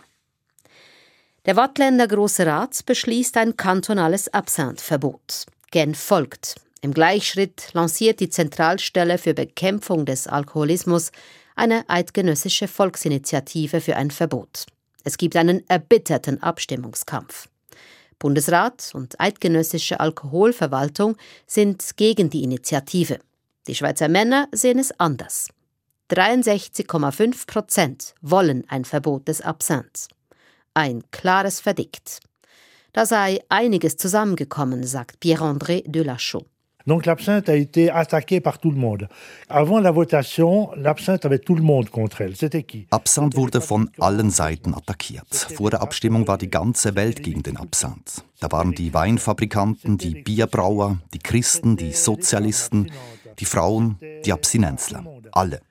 Der 1.46 1.56
Wattländer 1.58 2.08
Große 2.08 2.46
Rat 2.46 2.86
beschließt 2.86 3.38
ein 3.38 3.58
kantonales 3.58 4.34
Absinthverbot. 4.34 5.46
Genf 5.72 6.00
folgt. 6.00 6.56
Im 6.82 6.94
Gleichschritt 6.94 7.70
lanciert 7.74 8.20
die 8.20 8.30
Zentralstelle 8.30 9.18
für 9.18 9.34
Bekämpfung 9.34 10.06
des 10.06 10.28
Alkoholismus 10.28 11.12
eine 11.56 11.88
eidgenössische 11.90 12.68
Volksinitiative 12.68 13.82
für 13.82 13.96
ein 13.96 14.12
Verbot. 14.12 14.66
Es 15.04 15.18
gibt 15.18 15.36
einen 15.36 15.68
erbitterten 15.70 16.42
Abstimmungskampf. 16.42 17.48
Bundesrat 18.24 18.92
und 18.94 19.20
eidgenössische 19.20 20.00
Alkoholverwaltung 20.00 21.18
sind 21.46 21.98
gegen 21.98 22.30
die 22.30 22.44
Initiative. 22.44 23.20
Die 23.68 23.76
Schweizer 23.76 24.08
Männer 24.08 24.48
sehen 24.54 24.80
es 24.80 24.98
anders. 24.98 25.50
63,5 26.10 27.48
Prozent 27.48 28.16
wollen 28.22 28.64
ein 28.70 28.86
Verbot 28.86 29.28
des 29.28 29.42
Absinths. 29.42 30.08
Ein 30.74 31.04
klares 31.12 31.60
Verdikt. 31.60 32.22
Da 32.94 33.06
sei 33.06 33.42
einiges 33.50 33.98
zusammengekommen, 33.98 34.86
sagt 34.86 35.20
Pierre-André 35.20 35.84
Delachaux. 35.86 36.46
Donc 36.86 37.06
l'absinthe 37.06 37.48
a 37.48 37.56
été 37.56 37.90
attaqué 37.90 38.42
par 38.42 38.58
tout 38.60 38.70
le 38.70 38.78
monde. 38.78 39.08
Avant 39.48 39.80
la 39.80 39.92
votation, 39.92 40.70
l'absinthe 40.76 41.26
avait 41.26 41.40
tout 41.40 41.56
le 41.56 41.62
monde 41.62 41.90
contre 41.90 42.22
elle. 42.22 42.36
C'était 42.36 42.64
qui 42.64 42.88
Absinthe 42.92 43.36
wurde 43.36 43.62
von 43.62 43.88
allen 44.00 44.30
Seiten 44.30 44.74
attackiert. 44.74 45.34
Vor 45.56 45.70
der 45.70 45.82
Abstimmung 45.82 46.28
war 46.28 46.38
die 46.38 46.50
ganze 46.50 46.96
Welt 46.96 47.24
gegen 47.24 47.42
den 47.42 47.58
Absinthe. 47.58 48.22
Da 48.42 48.52
waren 48.52 48.74
die 48.74 48.94
Weinfabrikanten, 48.94 49.98
die 49.98 50.22
Bierbrauer, 50.24 50.98
die 51.14 51.20
Christen, 51.20 51.78
die 51.78 51.94
Sozialisten, 51.94 52.92
die 53.40 53.46
Frauen, 53.46 53.98
die 54.26 54.34
Abstinenzler. 54.34 55.06
Alle. 55.32 55.62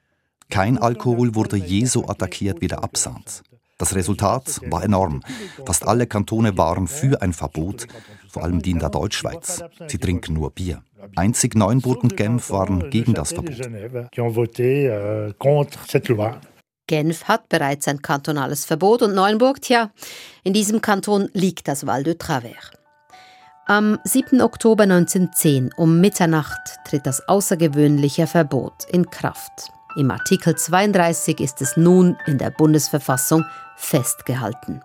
Kein 0.49 0.79
Alkohol 0.79 1.35
wurde 1.35 1.57
je 1.57 1.85
so 1.85 2.09
attackiert 2.09 2.61
wie 2.63 2.69
der 2.69 2.83
Absinthe. 2.83 3.43
Das 3.83 3.97
Resultat 3.97 4.61
war 4.71 4.85
enorm. 4.85 5.23
Fast 5.67 5.85
alle 5.89 6.07
Kantone 6.07 6.57
waren 6.57 6.87
für 6.87 7.21
ein 7.21 7.33
Verbot, 7.33 7.89
vor 8.29 8.45
allem 8.45 8.63
die 8.63 8.71
in 8.71 8.79
der 8.79 8.91
Deutschschweiz. 8.91 9.65
Sie 9.89 9.99
trinken 9.99 10.35
nur 10.35 10.53
Bier. 10.53 10.85
Einzig 11.17 11.57
Neuenburg 11.57 12.05
und 12.05 12.17
Genf 12.17 12.51
waren 12.51 12.91
gegen 12.91 13.13
das 13.13 13.33
Verbot. 13.33 13.57
Genf 16.87 17.25
hat 17.25 17.49
bereits 17.49 17.89
ein 17.89 18.01
kantonales 18.01 18.65
Verbot 18.67 19.03
und 19.03 19.17
Neuenburg, 19.17 19.61
tja, 19.61 19.91
in 20.45 20.53
diesem 20.53 20.81
Kanton 20.81 21.29
liegt 21.33 21.67
das 21.67 21.85
Val 21.85 22.05
de 22.05 22.15
Travers. 22.15 22.71
Am 23.67 23.99
7. 24.05 24.43
Oktober 24.43 24.85
1910 24.85 25.73
um 25.77 26.01
Mitternacht 26.01 26.79
tritt 26.85 27.05
das 27.05 27.27
außergewöhnliche 27.29 28.29
Verbot 28.29 28.85
in 28.93 29.11
Kraft. 29.11 29.73
Im 29.95 30.11
Artikel 30.11 30.57
32 30.57 31.41
ist 31.41 31.61
es 31.61 31.77
nun 31.77 32.17
in 32.27 32.39
der 32.39 32.51
Bundesverfassung 32.51 33.45
festgehalten. 33.77 34.81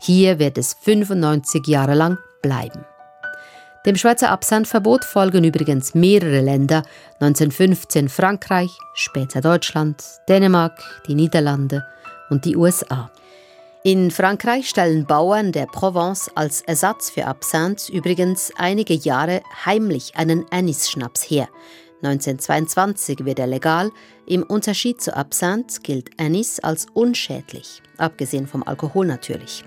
Hier 0.00 0.38
wird 0.38 0.56
es 0.56 0.74
95 0.74 1.66
Jahre 1.66 1.94
lang 1.94 2.16
bleiben. 2.40 2.84
Dem 3.84 3.96
Schweizer 3.96 4.30
Absandverbot 4.30 5.04
folgen 5.04 5.44
übrigens 5.44 5.94
mehrere 5.94 6.40
Länder, 6.40 6.82
1915 7.20 8.08
Frankreich, 8.08 8.70
später 8.94 9.40
Deutschland, 9.40 10.02
Dänemark, 10.28 10.82
die 11.06 11.14
Niederlande 11.14 11.84
und 12.30 12.44
die 12.46 12.56
USA. 12.56 13.10
In 13.84 14.10
Frankreich 14.10 14.68
stellen 14.68 15.06
Bauern 15.06 15.52
der 15.52 15.66
Provence 15.66 16.28
als 16.34 16.62
Ersatz 16.62 17.10
für 17.10 17.26
Absinthe 17.26 17.92
übrigens 17.92 18.50
einige 18.56 18.94
Jahre 18.94 19.42
heimlich 19.64 20.16
einen 20.16 20.44
Anis-Schnaps 20.50 21.22
her. 21.30 21.48
1922 22.02 23.24
wird 23.24 23.38
er 23.38 23.46
legal. 23.46 23.90
Im 24.26 24.42
Unterschied 24.42 25.00
zu 25.00 25.16
Absinthe 25.16 25.80
gilt 25.82 26.10
Anis 26.18 26.60
als 26.60 26.86
unschädlich, 26.92 27.82
abgesehen 27.96 28.46
vom 28.46 28.62
Alkohol 28.62 29.06
natürlich. 29.06 29.64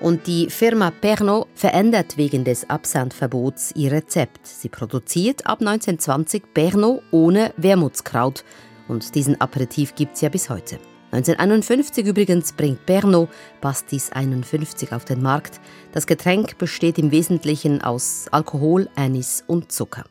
Und 0.00 0.28
die 0.28 0.48
Firma 0.48 0.92
Pernod 0.92 1.48
verändert 1.54 2.16
wegen 2.16 2.44
des 2.44 2.70
Absandverbots 2.70 3.72
ihr 3.74 3.90
Rezept. 3.90 4.46
Sie 4.46 4.68
produziert 4.68 5.46
ab 5.46 5.60
1920 5.60 6.54
Pernod 6.54 7.02
ohne 7.10 7.52
Wermutskraut. 7.56 8.44
Und 8.86 9.14
diesen 9.16 9.40
Aperitif 9.40 9.94
gibt 9.96 10.14
es 10.14 10.20
ja 10.20 10.28
bis 10.28 10.48
heute. 10.48 10.78
1951 11.10 12.06
übrigens 12.06 12.52
bringt 12.52 12.86
Pernod 12.86 13.28
Pastis 13.60 14.12
51 14.12 14.92
auf 14.92 15.04
den 15.04 15.20
Markt. 15.20 15.60
Das 15.92 16.06
Getränk 16.06 16.58
besteht 16.58 16.98
im 16.98 17.10
Wesentlichen 17.10 17.82
aus 17.82 18.26
Alkohol, 18.30 18.88
Anis 18.94 19.42
und 19.46 19.72
Zucker. 19.72 20.04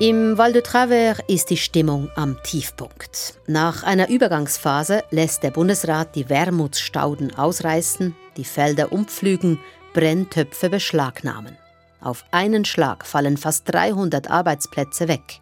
Im 0.00 0.38
Val 0.38 0.52
de 0.52 0.62
Travers 0.62 1.18
ist 1.26 1.50
die 1.50 1.56
Stimmung 1.56 2.08
am 2.14 2.40
Tiefpunkt. 2.44 3.34
Nach 3.48 3.82
einer 3.82 4.08
Übergangsphase 4.08 5.02
lässt 5.10 5.42
der 5.42 5.50
Bundesrat 5.50 6.14
die 6.14 6.28
Wermutsstauden 6.28 7.34
ausreißen, 7.34 8.14
die 8.36 8.44
Felder 8.44 8.92
umpflügen, 8.92 9.58
Brenntöpfe 9.94 10.70
beschlagnahmen. 10.70 11.58
Auf 12.00 12.24
einen 12.30 12.64
Schlag 12.64 13.04
fallen 13.04 13.36
fast 13.36 13.72
300 13.72 14.30
Arbeitsplätze 14.30 15.08
weg. 15.08 15.40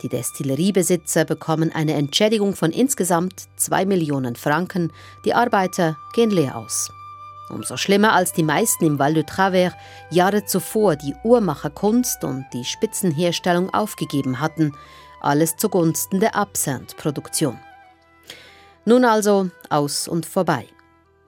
Die 0.00 0.08
Destilleriebesitzer 0.08 1.26
bekommen 1.26 1.70
eine 1.70 1.92
Entschädigung 1.92 2.56
von 2.56 2.70
insgesamt 2.70 3.42
2 3.56 3.84
Millionen 3.84 4.36
Franken, 4.36 4.90
die 5.26 5.34
Arbeiter 5.34 5.98
gehen 6.14 6.30
leer 6.30 6.56
aus. 6.56 6.90
Umso 7.50 7.76
schlimmer, 7.76 8.14
als 8.14 8.32
die 8.32 8.42
meisten 8.42 8.84
im 8.84 8.98
Val 8.98 9.14
de 9.14 9.24
Travers 9.24 9.74
Jahre 10.10 10.44
zuvor 10.44 10.96
die 10.96 11.14
Uhrmacherkunst 11.24 12.24
und 12.24 12.46
die 12.52 12.64
Spitzenherstellung 12.64 13.72
aufgegeben 13.74 14.40
hatten, 14.40 14.72
alles 15.20 15.56
zugunsten 15.56 16.20
der 16.20 16.34
Absinth-Produktion. 16.34 17.58
Nun 18.84 19.04
also 19.04 19.50
aus 19.68 20.08
und 20.08 20.26
vorbei. 20.26 20.66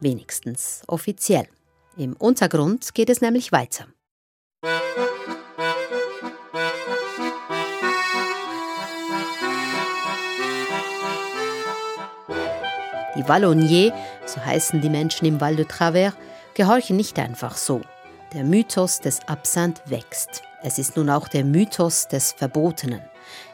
Wenigstens 0.00 0.82
offiziell. 0.88 1.46
Im 1.96 2.14
Untergrund 2.14 2.94
geht 2.94 3.08
es 3.08 3.20
nämlich 3.20 3.52
weiter. 3.52 3.86
Die 13.16 13.28
Wallonier, 13.28 13.94
so 14.26 14.44
heißen 14.44 14.80
die 14.80 14.90
Menschen 14.90 15.26
im 15.26 15.40
Val 15.40 15.56
de 15.56 15.64
Travers, 15.64 16.14
gehorchen 16.54 16.96
nicht 16.96 17.18
einfach 17.18 17.56
so. 17.56 17.80
Der 18.32 18.44
Mythos 18.44 19.00
des 19.00 19.20
Absinthe 19.28 19.82
wächst. 19.86 20.42
Es 20.62 20.78
ist 20.78 20.96
nun 20.96 21.10
auch 21.10 21.28
der 21.28 21.44
Mythos 21.44 22.08
des 22.08 22.32
Verbotenen. 22.32 23.02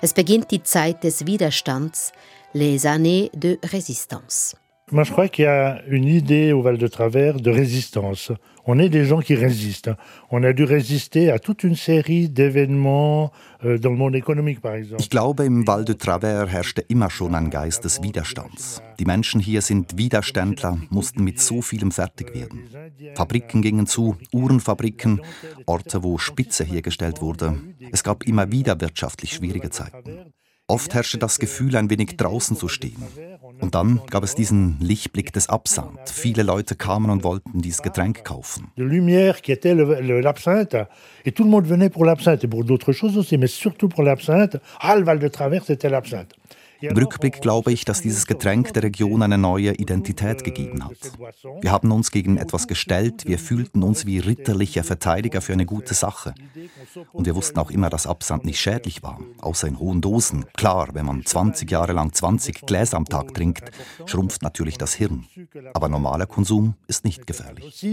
Es 0.00 0.14
beginnt 0.14 0.50
die 0.50 0.62
Zeit 0.62 1.04
des 1.04 1.26
Widerstands, 1.26 2.12
les 2.52 2.86
années 2.86 3.30
de 3.34 3.58
résistance. 3.62 4.54
Moi, 4.92 5.04
je 5.04 5.12
crois 5.12 5.28
qu'il 5.28 5.44
y 5.44 5.48
a 5.48 5.82
une 5.86 6.08
idée 6.08 6.52
au 6.52 6.62
Val 6.62 6.76
de 6.76 6.88
Travers 6.88 7.40
de 7.40 7.50
résistance. 7.50 8.32
On 8.66 8.78
est 8.78 8.88
des 8.88 9.04
gens 9.04 9.20
qui 9.20 9.36
résistent. 9.36 9.90
On 10.30 10.42
a 10.42 10.52
dû 10.52 10.64
résister 10.64 11.30
à 11.30 11.38
toute 11.38 11.62
une 11.62 11.76
série 11.76 12.28
d'événements 12.28 13.30
euh, 13.64 13.78
dans 13.78 13.90
le 13.90 13.96
monde 13.96 14.16
économique, 14.16 14.60
par 14.60 14.74
exemple. 14.74 15.00
Ich 15.00 15.08
glaube, 15.08 15.44
im 15.44 15.64
Val 15.64 15.84
de 15.84 15.92
Travers 15.92 16.48
herrschte 16.48 16.82
immer 16.88 17.08
schon 17.08 17.34
ein 17.36 17.50
Geist 17.50 17.84
des 17.84 18.02
Widerstands. 18.02 18.82
Die 18.98 19.04
Menschen 19.04 19.40
hier 19.40 19.62
sind 19.62 19.96
Widerständler, 19.96 20.76
mussten 20.90 21.22
mit 21.22 21.40
so 21.40 21.62
vielem 21.62 21.92
fertig 21.92 22.34
werden. 22.34 22.64
Fabriken 23.14 23.62
gingen 23.62 23.86
zu, 23.86 24.16
Uhrenfabriken, 24.32 25.20
Orte, 25.66 26.02
wo 26.02 26.18
Spitze 26.18 26.64
hergestellt 26.64 27.20
wurde. 27.20 27.54
Es 27.92 28.02
gab 28.02 28.24
immer 28.24 28.50
wieder 28.50 28.80
wirtschaftlich 28.80 29.34
schwierige 29.34 29.70
Zeiten. 29.70 30.32
Oft 30.70 30.94
herrschte 30.94 31.18
das 31.18 31.40
Gefühl, 31.40 31.74
ein 31.76 31.90
wenig 31.90 32.16
draußen 32.16 32.56
zu 32.56 32.68
stehen. 32.68 33.02
Und 33.60 33.74
dann 33.74 34.00
gab 34.10 34.24
es 34.24 34.34
diesen 34.34 34.76
Lichtblick 34.80 35.32
des 35.32 35.48
Absand. 35.48 35.98
Viele 36.08 36.42
Leute 36.42 36.74
kamen 36.74 37.10
und 37.10 37.24
wollten 37.24 37.60
dieses 37.60 37.82
Getränk 37.82 38.24
kaufen. 38.24 38.68
De 38.76 38.84
lumière 38.84 39.42
qui 39.42 39.52
était 39.52 39.74
l'absinthe. 39.74 40.86
Et 41.24 41.32
tout 41.32 41.44
le 41.44 41.50
monde 41.50 41.66
venait 41.66 41.90
pour 41.90 42.04
l'absinthe 42.04 42.44
et 42.44 42.48
pour 42.48 42.64
d'autres 42.64 42.92
choses 42.92 43.18
aussi, 43.18 43.36
mais 43.36 43.46
surtout 43.46 43.88
pour 43.88 44.02
l'absinthe. 44.02 44.56
Ah, 44.80 44.96
le 44.96 45.04
Val 45.04 45.18
de 45.18 45.28
Travers, 45.28 45.64
c'était 45.64 45.90
l'absinthe. 45.90 46.34
Im 46.80 46.96
Rückblick 46.96 47.40
glaube 47.40 47.72
ich, 47.72 47.84
dass 47.84 48.00
dieses 48.00 48.26
Getränk 48.26 48.72
der 48.74 48.82
Region 48.84 49.22
eine 49.22 49.38
neue 49.38 49.74
Identität 49.74 50.44
gegeben 50.44 50.84
hat. 50.84 50.96
Wir 51.60 51.72
haben 51.72 51.90
uns 51.92 52.10
gegen 52.10 52.36
etwas 52.36 52.66
gestellt, 52.68 53.26
wir 53.26 53.38
fühlten 53.38 53.82
uns 53.82 54.06
wie 54.06 54.18
ritterliche 54.18 54.82
Verteidiger 54.82 55.40
für 55.40 55.52
eine 55.52 55.66
gute 55.66 55.94
Sache. 55.94 56.34
Und 57.12 57.26
wir 57.26 57.34
wussten 57.34 57.58
auch 57.58 57.70
immer, 57.70 57.90
dass 57.90 58.06
Absand 58.06 58.44
nicht 58.44 58.60
schädlich 58.60 59.02
war, 59.02 59.20
außer 59.40 59.68
in 59.68 59.78
hohen 59.78 60.00
Dosen. 60.00 60.46
Klar, 60.56 60.88
wenn 60.92 61.06
man 61.06 61.24
20 61.24 61.70
Jahre 61.70 61.92
lang 61.92 62.12
20 62.12 62.66
Gläser 62.66 62.96
am 62.96 63.04
Tag 63.04 63.34
trinkt, 63.34 63.70
schrumpft 64.06 64.42
natürlich 64.42 64.78
das 64.78 64.94
Hirn. 64.94 65.26
Aber 65.74 65.88
normaler 65.88 66.26
Konsum 66.26 66.74
ist 66.86 67.04
nicht 67.04 67.26
gefährlich. 67.26 67.84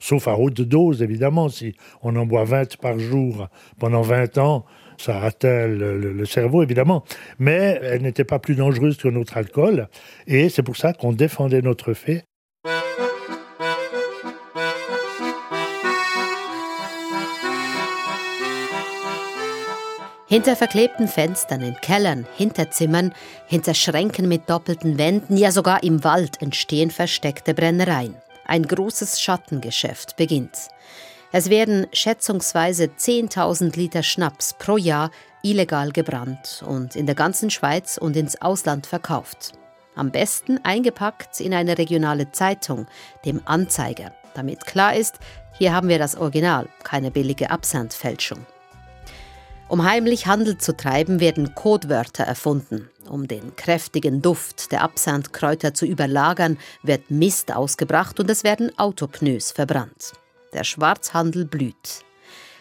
Sauf 0.00 0.28
à 0.28 0.36
haute 0.36 0.66
dose, 0.66 1.02
évidemment, 1.02 1.48
si 1.48 1.74
on 2.00 2.16
en 2.16 2.26
boit 2.26 2.46
20 2.46 2.76
par 2.78 2.98
jour 2.98 3.48
pendant 3.78 4.04
20 4.04 4.38
ans 4.38 4.64
ça 5.00 5.22
atteint 5.22 5.66
le, 5.66 5.98
le, 5.98 6.12
le, 6.12 6.26
cerveau 6.26 6.62
évidemment, 6.62 7.04
mais 7.38 7.78
elle 7.82 8.02
n'était 8.02 8.24
pas 8.24 8.38
plus 8.38 8.54
dangereuse 8.54 8.96
que 8.96 9.08
notre 9.08 9.36
alcool, 9.36 9.88
et 10.26 10.48
c'est 10.48 10.62
pour 10.62 10.76
ça 10.76 10.92
qu'on 10.92 11.12
défendait 11.12 11.62
notre 11.62 11.94
fait. 11.94 12.24
Hinter 20.30 20.56
verklebten 20.56 21.08
Fenstern, 21.08 21.62
in 21.62 21.74
Kellern, 21.80 22.26
Hinterzimmern, 22.36 23.14
hinter 23.46 23.72
Schränken 23.72 24.28
mit 24.28 24.42
doppelten 24.50 24.98
Wänden, 24.98 25.38
ja 25.38 25.50
sogar 25.50 25.82
im 25.82 26.04
Wald 26.04 26.42
entstehen 26.42 26.90
versteckte 26.90 27.54
Brennereien. 27.54 28.14
Ein 28.44 28.64
großes 28.64 29.22
Schattengeschäft 29.22 30.16
beginnt. 30.16 30.68
Es 31.30 31.50
werden 31.50 31.86
schätzungsweise 31.92 32.84
10.000 32.84 33.76
Liter 33.76 34.02
Schnaps 34.02 34.54
pro 34.58 34.78
Jahr 34.78 35.10
illegal 35.42 35.92
gebrannt 35.92 36.64
und 36.66 36.96
in 36.96 37.04
der 37.04 37.14
ganzen 37.14 37.50
Schweiz 37.50 37.98
und 37.98 38.16
ins 38.16 38.40
Ausland 38.40 38.86
verkauft. 38.86 39.52
Am 39.94 40.10
besten 40.10 40.58
eingepackt 40.64 41.40
in 41.40 41.52
eine 41.52 41.76
regionale 41.76 42.32
Zeitung, 42.32 42.86
dem 43.26 43.42
Anzeiger, 43.44 44.12
damit 44.34 44.64
klar 44.64 44.96
ist, 44.96 45.16
hier 45.58 45.74
haben 45.74 45.88
wir 45.88 45.98
das 45.98 46.16
Original, 46.16 46.68
keine 46.82 47.10
billige 47.10 47.50
Absandfälschung. 47.50 48.46
Um 49.68 49.84
heimlich 49.84 50.26
Handel 50.26 50.56
zu 50.56 50.74
treiben, 50.74 51.20
werden 51.20 51.54
Codewörter 51.54 52.24
erfunden. 52.24 52.88
Um 53.10 53.28
den 53.28 53.54
kräftigen 53.54 54.22
Duft 54.22 54.72
der 54.72 54.82
Absandkräuter 54.82 55.74
zu 55.74 55.84
überlagern, 55.84 56.56
wird 56.82 57.10
Mist 57.10 57.54
ausgebracht 57.54 58.18
und 58.18 58.30
es 58.30 58.44
werden 58.44 58.76
Autopneus 58.78 59.52
verbrannt. 59.52 60.14
Der 60.52 60.64
Schwarzhandel 60.64 61.44
blüht. 61.44 62.04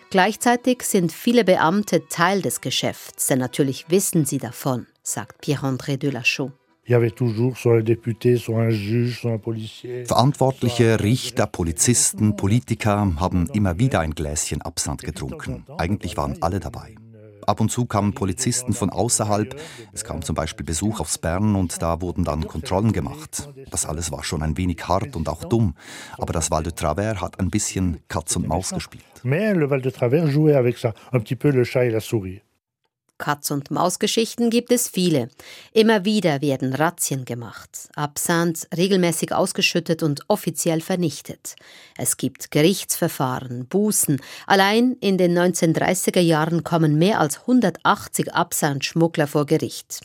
Gleichzeitig 0.10 0.84
sind 0.84 1.12
viele 1.12 1.44
Beamte 1.44 2.08
Teil 2.08 2.42
des 2.42 2.62
Geschäfts, 2.62 3.28
denn 3.28 3.40
natürlich 3.40 3.90
wissen 3.90 4.26
sie 4.26 4.38
davon, 4.38 4.88
sagt 5.04 5.42
Pierre-André 5.42 5.98
de 5.98 6.12
Delachaux. 6.12 6.52
Verantwortliche 10.06 11.04
Richter, 11.04 11.48
Polizisten, 11.48 12.38
Politiker 12.38 13.14
haben 13.20 13.50
immer 13.52 13.78
wieder 13.78 14.00
ein 14.00 14.12
Gläschen 14.12 14.62
Absand 14.62 15.02
getrunken. 15.02 15.66
Eigentlich 15.78 16.16
waren 16.16 16.42
alle 16.42 16.62
dabei. 16.62 16.96
Ab 17.48 17.62
und 17.62 17.72
zu 17.72 17.86
kamen 17.86 18.14
Polizisten 18.14 18.74
von 18.74 18.90
außerhalb. 18.90 19.56
Es 19.94 20.04
kam 20.04 20.22
zum 20.22 20.36
Beispiel 20.36 20.66
Besuch 20.66 21.00
aufs 21.00 21.18
Bern 21.18 21.56
und 21.56 21.82
da 21.82 22.02
wurden 22.02 22.26
dann 22.26 22.46
Kontrollen 22.46 22.92
gemacht. 22.92 23.50
Das 23.72 23.86
alles 23.86 24.12
war 24.12 24.26
schon 24.26 24.44
ein 24.44 24.58
wenig 24.58 24.86
hart 24.86 25.16
und 25.16 25.30
auch 25.30 25.46
dumm. 25.46 25.74
Aber 26.18 26.34
das 26.34 26.52
Val 26.52 26.64
de 26.64 26.74
Travers 26.74 27.22
hat 27.22 27.40
ein 27.40 27.50
bisschen 27.50 28.02
Katz 28.10 28.36
und 28.36 28.48
Maus 28.48 28.72
gespielt. 28.72 29.06
Mais 29.24 29.56
le 29.56 29.70
Val 29.70 29.82
de 29.82 29.90
Travers 29.90 30.28
jouait 30.28 30.56
avec 30.56 30.78
ça, 30.78 30.94
un 31.14 31.20
petit 31.22 31.38
peu 31.38 31.50
le 31.50 31.64
chat 31.64 31.86
et 31.86 31.90
la 31.90 32.02
souris. 32.02 32.42
Katz- 33.18 33.52
und 33.52 33.72
Mausgeschichten 33.72 34.50
gibt 34.50 34.72
es 34.72 34.88
viele. 34.88 35.30
Immer 35.74 36.06
wieder 36.06 36.42
werden 36.42 36.74
Razzien 36.74 37.26
gemacht, 37.26 37.90
Absand 37.96 38.68
regelmäßig 38.76 39.34
ausgeschüttet 39.34 40.04
und 40.04 40.22
offiziell 40.28 40.82
vernichtet. 40.82 41.56
Es 41.98 42.18
gibt 42.18 42.52
Gerichtsverfahren, 42.52 43.66
Bußen. 43.68 44.22
Allein 44.46 44.94
in 45.00 45.18
den 45.18 45.38
1930er 45.38 46.20
Jahren 46.20 46.64
kommen 46.64 46.98
mehr 46.98 47.20
als 47.20 47.42
180 47.42 48.34
Absandschmuggler 48.34 49.28
vor 49.28 49.46
Gericht. 49.46 50.02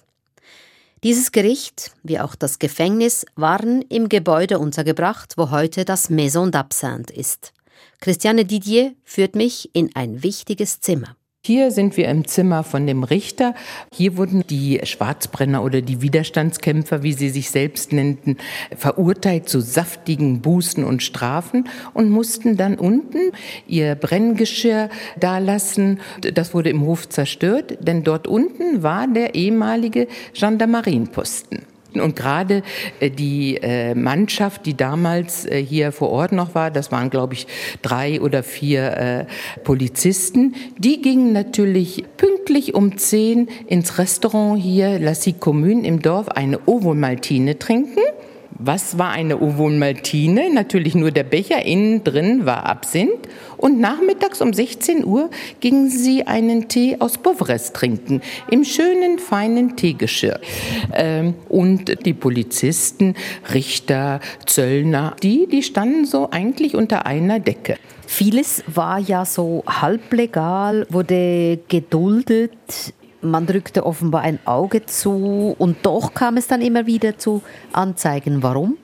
Dieses 1.05 1.33
Gericht, 1.33 1.91
wie 2.05 2.21
auch 2.21 2.37
das 2.37 2.61
Gefängnis, 2.61 3.27
waren 3.35 3.83
im 3.83 4.09
Gebäude 4.09 4.61
untergebracht, 4.61 5.35
wo 5.37 5.51
heute 5.51 5.85
das 5.85 6.11
Maison 6.11 6.51
d'Absinthe 6.51 7.13
ist. 7.13 7.53
Christiane 8.01 8.45
Didier 8.45 8.95
führt 9.05 9.35
mich 9.35 9.71
in 9.75 9.95
ein 9.97 10.23
wichtiges 10.23 10.81
Zimmer. 10.81 11.17
Hier 11.45 11.73
sind 11.73 11.97
wir 11.97 12.09
im 12.09 12.29
Zimmer 12.29 12.63
von 12.63 12.87
dem 12.87 13.03
Richter. 13.03 13.57
Hier 13.93 14.17
wurden 14.17 14.45
die 14.49 14.79
Schwarzbrenner 14.85 15.65
oder 15.65 15.81
die 15.81 16.01
Widerstandskämpfer, 16.01 17.03
wie 17.03 17.15
sie 17.15 17.31
sich 17.31 17.51
selbst 17.51 17.93
nannten, 17.93 18.37
verurteilt 18.77 19.49
zu 19.49 19.59
saftigen 19.59 20.41
Bußen 20.41 20.85
und 20.85 21.03
Strafen 21.03 21.69
und 21.95 22.11
mussten 22.11 22.57
dann 22.57 22.77
unten 22.77 23.33
ihr 23.67 23.97
Brenngeschirr 23.97 24.89
dalassen. 25.19 25.99
Das 26.33 26.55
wurde 26.55 26.71
im 26.71 26.83
Hof 26.83 27.09
zerstört, 27.09 27.77
denn 27.81 28.05
dort 28.05 28.29
unten 28.29 28.85
war 28.85 29.09
der 29.09 29.35
ehemalige 29.35 30.07
Gendarmerienposten. 30.35 31.72
Und 32.01 32.17
gerade 32.17 32.63
äh, 33.01 33.11
die 33.11 33.57
äh, 33.57 33.95
Mannschaft, 33.95 34.67
die 34.67 34.77
damals 34.77 35.47
äh, 35.47 35.63
hier 35.63 35.93
vor 35.93 36.11
Ort 36.11 36.33
noch 36.33 36.55
war, 36.55 36.71
das 36.71 36.93
waren, 36.93 37.11
glaube 37.11 37.35
ich, 37.35 37.47
drei 37.83 38.21
oder 38.21 38.43
vier 38.43 39.27
Polizisten, 39.65 40.55
die 40.79 41.01
gingen 41.01 41.33
natürlich 41.33 42.05
pünktlich 42.17 42.75
um 42.75 42.97
zehn 42.99 43.49
ins 43.67 43.99
Restaurant 43.99 44.61
hier, 44.61 44.99
La 44.99 45.13
Commune 45.39 45.87
im 45.87 46.03
Dorf, 46.03 46.29
eine 46.29 46.59
Ovomaltine 46.67 47.59
trinken. 47.59 48.03
Was 48.59 48.99
war 48.99 49.11
eine 49.11 49.41
Ovomaltine? 49.41 50.53
Natürlich 50.53 50.95
nur 50.95 51.11
der 51.11 51.25
Becher, 51.25 51.65
innen 51.65 52.05
drin 52.05 52.47
war 52.47 52.67
Absinth. 52.67 53.29
Und 53.57 53.81
nachmittags 53.81 54.41
um 54.41 54.53
16 54.53 55.05
Uhr 55.05 55.31
gingen 55.61 55.89
sie 55.89 56.27
einen 56.27 56.69
Tee 56.69 56.97
aus 56.99 57.19
Bouvres 57.19 57.73
trinken, 57.73 58.21
im 58.51 58.65
schönen, 58.65 59.19
feinen 59.19 59.77
Teegeschirr. 59.77 60.41
Ähm, 60.95 61.35
und 61.49 62.05
die 62.05 62.15
Polizisten, 62.15 63.15
Richter, 63.55 64.21
Zöllner, 64.47 65.17
die, 65.23 65.47
die 65.47 65.63
standen 65.63 66.05
so 66.05 66.31
eigentlich 66.31 66.75
unter 66.75 67.07
einer 67.07 67.41
Decke. 67.41 67.77
Vieles 68.07 68.63
war 68.67 68.99
ja 68.99 69.25
so 69.25 69.65
halblegal, 69.67 70.87
wurde 70.91 71.59
geduldet 71.69 72.53
man 73.23 73.47
drückte 73.47 73.87
offenbar 73.87 74.23
ein 74.23 74.39
Auge 74.45 74.85
zu 74.85 75.55
und 75.59 75.87
doch 75.87 76.15
kam 76.15 76.37
es 76.37 76.47
dann 76.49 76.61
immer 76.61 76.87
wieder 76.87 77.19
zu 77.19 77.43
Anzeigen. 77.73 78.43
Warum? 78.43 78.77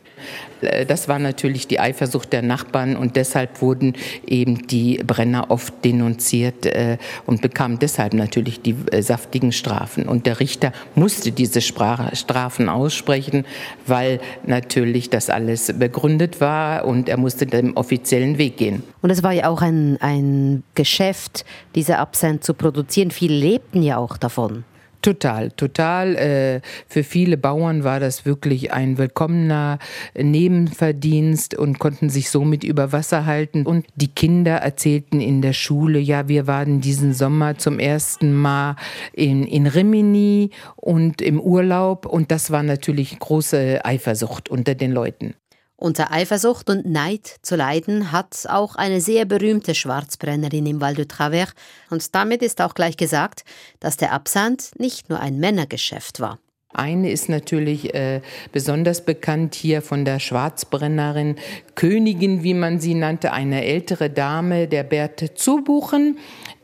Äh, 0.61 0.87
das 0.87 1.09
war 1.09 1.19
natürlich 1.19 1.67
die 1.67 1.81
Eifersucht 1.81 2.33
der 2.33 2.43
Nachbarn 2.43 2.97
und 2.97 3.17
deshalb 3.17 3.61
wurden 3.63 3.95
eben 4.27 4.67
die 4.67 4.99
Brenner 5.07 5.51
oft 5.51 5.85
denunziert 5.85 6.67
äh, 6.67 6.99
und 7.27 7.43
bekamen 7.43 7.79
deshalb 7.79 8.15
natürlich 8.15 8.61
die 8.61 8.77
äh, 8.91 9.03
saftigen 9.03 9.53
Strafen. 9.53 10.07
Und 10.09 10.27
der 10.27 10.41
Richter 10.41 10.73
musste 10.95 11.33
diese 11.33 11.61
Strafen 11.61 12.69
aussprechen, 12.69 13.45
weil 13.87 14.21
natürlich 14.47 15.11
das 15.11 15.31
alles 15.31 15.73
begründet 15.79 16.41
war 16.41 16.85
und 16.85 17.09
er 17.09 17.17
musste 17.17 17.47
dem 17.47 17.77
offiziellen 17.77 18.39
Weg 18.39 18.57
gehen. 18.57 18.83
Und 19.03 19.11
es 19.11 19.23
war 19.23 19.33
ja 19.33 19.49
auch 19.49 19.63
ein, 19.63 19.99
ein 20.01 20.63
Geschäft, 20.75 21.45
diese 21.75 21.99
Absent 21.99 22.45
zu 22.45 22.55
produzieren. 22.55 23.11
Viele 23.11 23.35
lebten 23.35 23.83
ja 23.83 23.97
auch 23.97 24.17
davon. 24.17 24.65
Total, 25.01 25.53
total. 25.53 26.17
Äh, 26.17 26.61
für 26.89 27.05
viele 27.05 27.37
Bauern 27.37 27.85
war 27.85 28.01
das 28.01 28.27
wirklich 28.27 28.73
ein 28.73 28.99
willkommener 28.99 29.79
Nebenverdienst 30.15 31.55
und 31.55 31.79
konnten 31.79 32.11
sich 32.11 32.31
somit 32.31 32.65
über 32.65 32.91
Wasser 32.91 33.25
halten. 33.25 33.65
Und 33.65 33.87
die 33.95 34.09
Kinder 34.09 34.57
erzählten 34.57 35.21
in 35.21 35.41
der 35.41 35.53
Schule, 35.53 36.01
ja, 36.01 36.27
wir 36.27 36.49
waren 36.49 36.81
diesen 36.81 37.15
Sommer 37.15 37.59
zum 37.59 37.79
ersten 37.79 38.35
Mal 38.35 38.75
in, 39.13 39.45
in 39.45 39.69
Rimini 39.69 40.51
und 40.75 41.23
im 41.23 41.41
Urlaub. 41.41 42.05
Und 42.05 42.33
das 42.33 42.51
war 42.51 42.65
natürlich 42.65 43.17
große 43.21 43.85
Eifersucht 43.85 44.49
unter 44.49 44.75
den 44.75 44.91
Leuten. 44.91 45.35
Unter 45.81 46.11
Eifersucht 46.11 46.71
und 46.71 46.87
Neid 46.87 47.37
zu 47.43 47.55
leiden 47.55 48.11
hat 48.11 48.47
auch 48.49 48.75
eine 48.75 49.01
sehr 49.01 49.27
berühmte 49.27 49.77
Schwarzbrennerin 49.77 50.67
im 50.67 50.81
Val 50.81 50.95
de 50.95 51.05
Travers 51.05 51.55
und 51.89 52.17
damit 52.17 52.43
ist 52.43 52.61
auch 52.61 52.75
gleich 52.75 52.97
gesagt, 52.97 53.45
dass 53.79 53.97
der 53.97 54.11
Absand 54.13 54.73
nicht 54.77 55.09
nur 55.09 55.21
ein 55.21 55.39
Männergeschäft 55.39 56.19
war. 56.19 56.41
Eine 56.75 57.11
ist 57.11 57.29
natürlich 57.29 57.95
äh, 57.95 58.21
besonders 58.51 59.05
bekannt 59.05 59.55
hier 59.55 59.81
von 59.81 60.05
der 60.05 60.19
Schwarzbrennerin 60.19 61.37
Königin, 61.77 62.43
wie 62.43 62.55
man 62.55 62.81
sie 62.81 62.95
nannte, 62.95 63.33
eine 63.33 63.65
ältere 63.65 64.11
Dame, 64.11 64.69
der 64.69 64.83
Berthe 64.83 65.33
Zubuchen. 65.33 66.19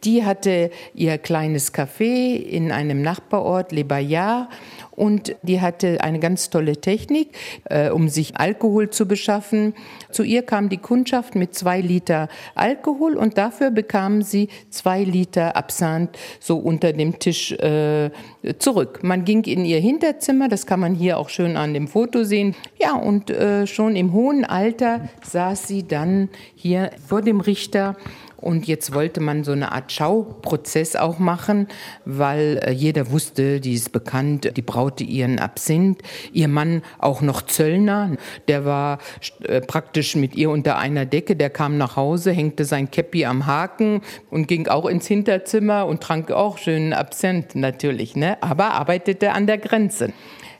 Die 0.04 0.24
hatte 0.24 0.70
ihr 0.92 1.16
kleines 1.16 1.72
Café 1.72 2.36
in 2.36 2.70
einem 2.70 3.00
Nachbarort, 3.00 3.72
Le 3.72 3.84
Bayard, 3.84 4.48
und 4.96 5.36
die 5.42 5.60
hatte 5.60 6.00
eine 6.02 6.20
ganz 6.20 6.50
tolle 6.50 6.80
Technik, 6.80 7.30
äh, 7.64 7.90
um 7.90 8.08
sich 8.08 8.36
Alkohol 8.36 8.90
zu 8.90 9.06
beschaffen. 9.06 9.74
Zu 10.10 10.22
ihr 10.22 10.42
kam 10.42 10.68
die 10.68 10.78
Kundschaft 10.78 11.34
mit 11.34 11.54
zwei 11.54 11.80
Liter 11.80 12.28
Alkohol 12.54 13.16
und 13.16 13.38
dafür 13.38 13.70
bekam 13.70 14.22
sie 14.22 14.48
zwei 14.70 15.02
Liter 15.04 15.56
Absinthe 15.56 16.18
so 16.40 16.58
unter 16.58 16.92
dem 16.92 17.18
Tisch 17.18 17.52
äh, 17.52 18.10
zurück. 18.58 19.00
Man 19.02 19.24
ging 19.24 19.44
in 19.44 19.64
ihr 19.64 19.80
Hinterzimmer, 19.80 20.48
das 20.48 20.66
kann 20.66 20.80
man 20.80 20.94
hier 20.94 21.18
auch 21.18 21.28
schön 21.28 21.56
an 21.56 21.74
dem 21.74 21.88
Foto 21.88 22.24
sehen. 22.24 22.54
Ja, 22.78 22.94
und 22.94 23.30
äh, 23.30 23.66
schon 23.66 23.96
im 23.96 24.12
hohen 24.12 24.44
Alter 24.44 25.08
saß 25.22 25.66
sie 25.68 25.86
dann 25.86 26.28
hier 26.54 26.90
vor 27.06 27.22
dem 27.22 27.40
Richter 27.40 27.96
und 28.44 28.66
jetzt 28.66 28.92
wollte 28.92 29.20
man 29.20 29.42
so 29.42 29.52
eine 29.52 29.72
Art 29.72 29.90
Schauprozess 29.90 30.96
auch 30.96 31.18
machen, 31.18 31.66
weil 32.04 32.60
äh, 32.62 32.72
jeder 32.72 33.10
wusste, 33.10 33.58
die 33.58 33.72
ist 33.72 33.90
bekannt, 33.90 34.52
die 34.54 34.62
braute 34.62 35.02
ihren 35.02 35.38
Absinth. 35.38 36.02
Ihr 36.30 36.48
Mann 36.48 36.82
auch 36.98 37.22
noch 37.22 37.40
Zöllner, 37.42 38.16
der 38.46 38.66
war 38.66 38.98
äh, 39.44 39.62
praktisch 39.62 40.14
mit 40.14 40.36
ihr 40.36 40.50
unter 40.50 40.76
einer 40.76 41.06
Decke, 41.06 41.36
der 41.36 41.48
kam 41.48 41.78
nach 41.78 41.96
Hause, 41.96 42.32
hängte 42.32 42.66
sein 42.66 42.90
Käppi 42.90 43.24
am 43.24 43.46
Haken 43.46 44.02
und 44.30 44.46
ging 44.46 44.68
auch 44.68 44.84
ins 44.84 45.06
Hinterzimmer 45.06 45.86
und 45.86 46.02
trank 46.02 46.30
auch 46.30 46.58
schönen 46.58 46.92
Absinth 46.92 47.54
natürlich, 47.54 48.14
ne? 48.14 48.36
aber 48.42 48.72
arbeitete 48.72 49.32
an 49.32 49.46
der 49.46 49.56
Grenze. 49.56 50.12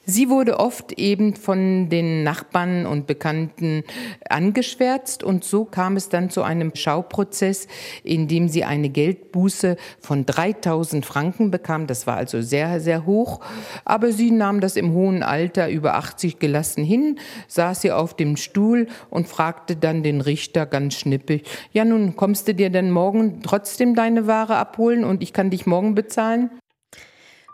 Sie 0.06 0.28
wurde 0.28 0.60
oft 0.60 0.92
eben 0.92 1.34
von 1.34 1.88
den 1.88 2.24
Nachbarn 2.24 2.84
und 2.84 3.06
Bekannten 3.06 3.84
angeschwärzt 4.28 5.22
und 5.22 5.44
so 5.44 5.64
kam 5.64 5.96
es 5.96 6.10
dann 6.10 6.28
zu 6.28 6.42
einem 6.42 6.74
Schauprozess, 6.74 7.68
in 8.02 8.28
dem 8.28 8.48
sie 8.48 8.64
eine 8.64 8.90
Geldbuße 8.90 9.76
von 10.00 10.26
3000 10.26 11.06
Franken 11.06 11.50
bekam. 11.50 11.86
Das 11.86 12.06
war 12.06 12.16
also 12.16 12.42
sehr, 12.42 12.80
sehr 12.80 13.06
hoch. 13.06 13.40
Aber 13.86 14.12
sie 14.12 14.30
nahm 14.30 14.60
das 14.60 14.76
im 14.76 14.92
hohen 14.92 15.22
Alter 15.22 15.70
über 15.70 15.94
80 15.94 16.38
gelassen 16.38 16.84
hin, 16.84 17.18
saß 17.48 17.80
sie 17.80 17.92
auf 17.92 18.14
dem 18.14 18.36
Stuhl 18.36 18.88
und 19.08 19.26
fragte 19.26 19.76
dann 19.76 20.02
den 20.02 20.20
Richter 20.20 20.66
ganz 20.66 20.94
schnippig, 20.94 21.44
ja 21.72 21.84
nun 21.84 22.16
kommst 22.16 22.46
du 22.48 22.54
dir 22.54 22.70
denn 22.70 22.90
morgen 22.90 23.40
trotzdem 23.42 23.94
deine 23.94 24.26
Ware 24.26 24.56
abholen 24.56 25.04
und 25.04 25.22
ich 25.22 25.32
kann 25.32 25.50
dich 25.50 25.66
morgen 25.66 25.94
bezahlen? 25.94 26.50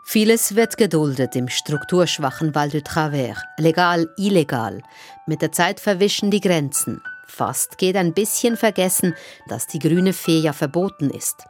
Vieles 0.03 0.55
wird 0.55 0.77
geduldet 0.77 1.35
im 1.35 1.47
strukturschwachen 1.47 2.53
Val 2.53 2.69
de 2.69 2.81
Travers, 2.81 3.37
legal, 3.57 4.09
illegal. 4.17 4.81
Mit 5.27 5.41
der 5.41 5.51
Zeit 5.51 5.79
verwischen 5.79 6.31
die 6.31 6.41
Grenzen. 6.41 7.01
Fast 7.27 7.77
geht 7.77 7.95
ein 7.95 8.13
bisschen 8.13 8.57
vergessen, 8.57 9.15
dass 9.47 9.67
die 9.67 9.79
grüne 9.79 10.11
Fee 10.11 10.39
ja 10.39 10.53
verboten 10.53 11.09
ist. 11.09 11.45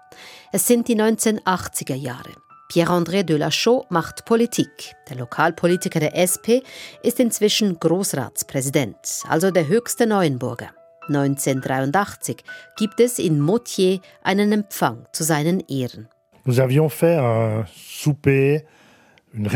Es 0.52 0.68
sind 0.68 0.88
die 0.88 0.96
1980er 0.96 1.96
Jahre. 1.96 2.34
Pierre-André 2.72 3.24
de 3.24 3.38
Delachaux 3.38 3.86
macht 3.90 4.26
Politik. 4.26 4.96
Der 5.10 5.18
Lokalpolitiker 5.18 6.00
der 6.00 6.16
SP 6.16 6.64
ist 7.04 7.20
inzwischen 7.20 7.80
Großratspräsident, 7.80 9.24
also 9.28 9.50
der 9.50 9.68
höchste 9.68 10.06
Neuenburger. 10.06 10.70
1983 11.08 12.44
gibt 12.78 13.00
es 13.00 13.18
in 13.18 13.40
Moutier 13.40 14.00
einen 14.24 14.52
Empfang 14.52 15.08
zu 15.12 15.24
seinen 15.24 15.62
Ehren. 15.68 16.08
Nous 16.46 16.60
avions 16.60 16.90
fait 16.90 17.16
un 17.18 17.66
souper 17.76 18.66
Wir 19.34 19.54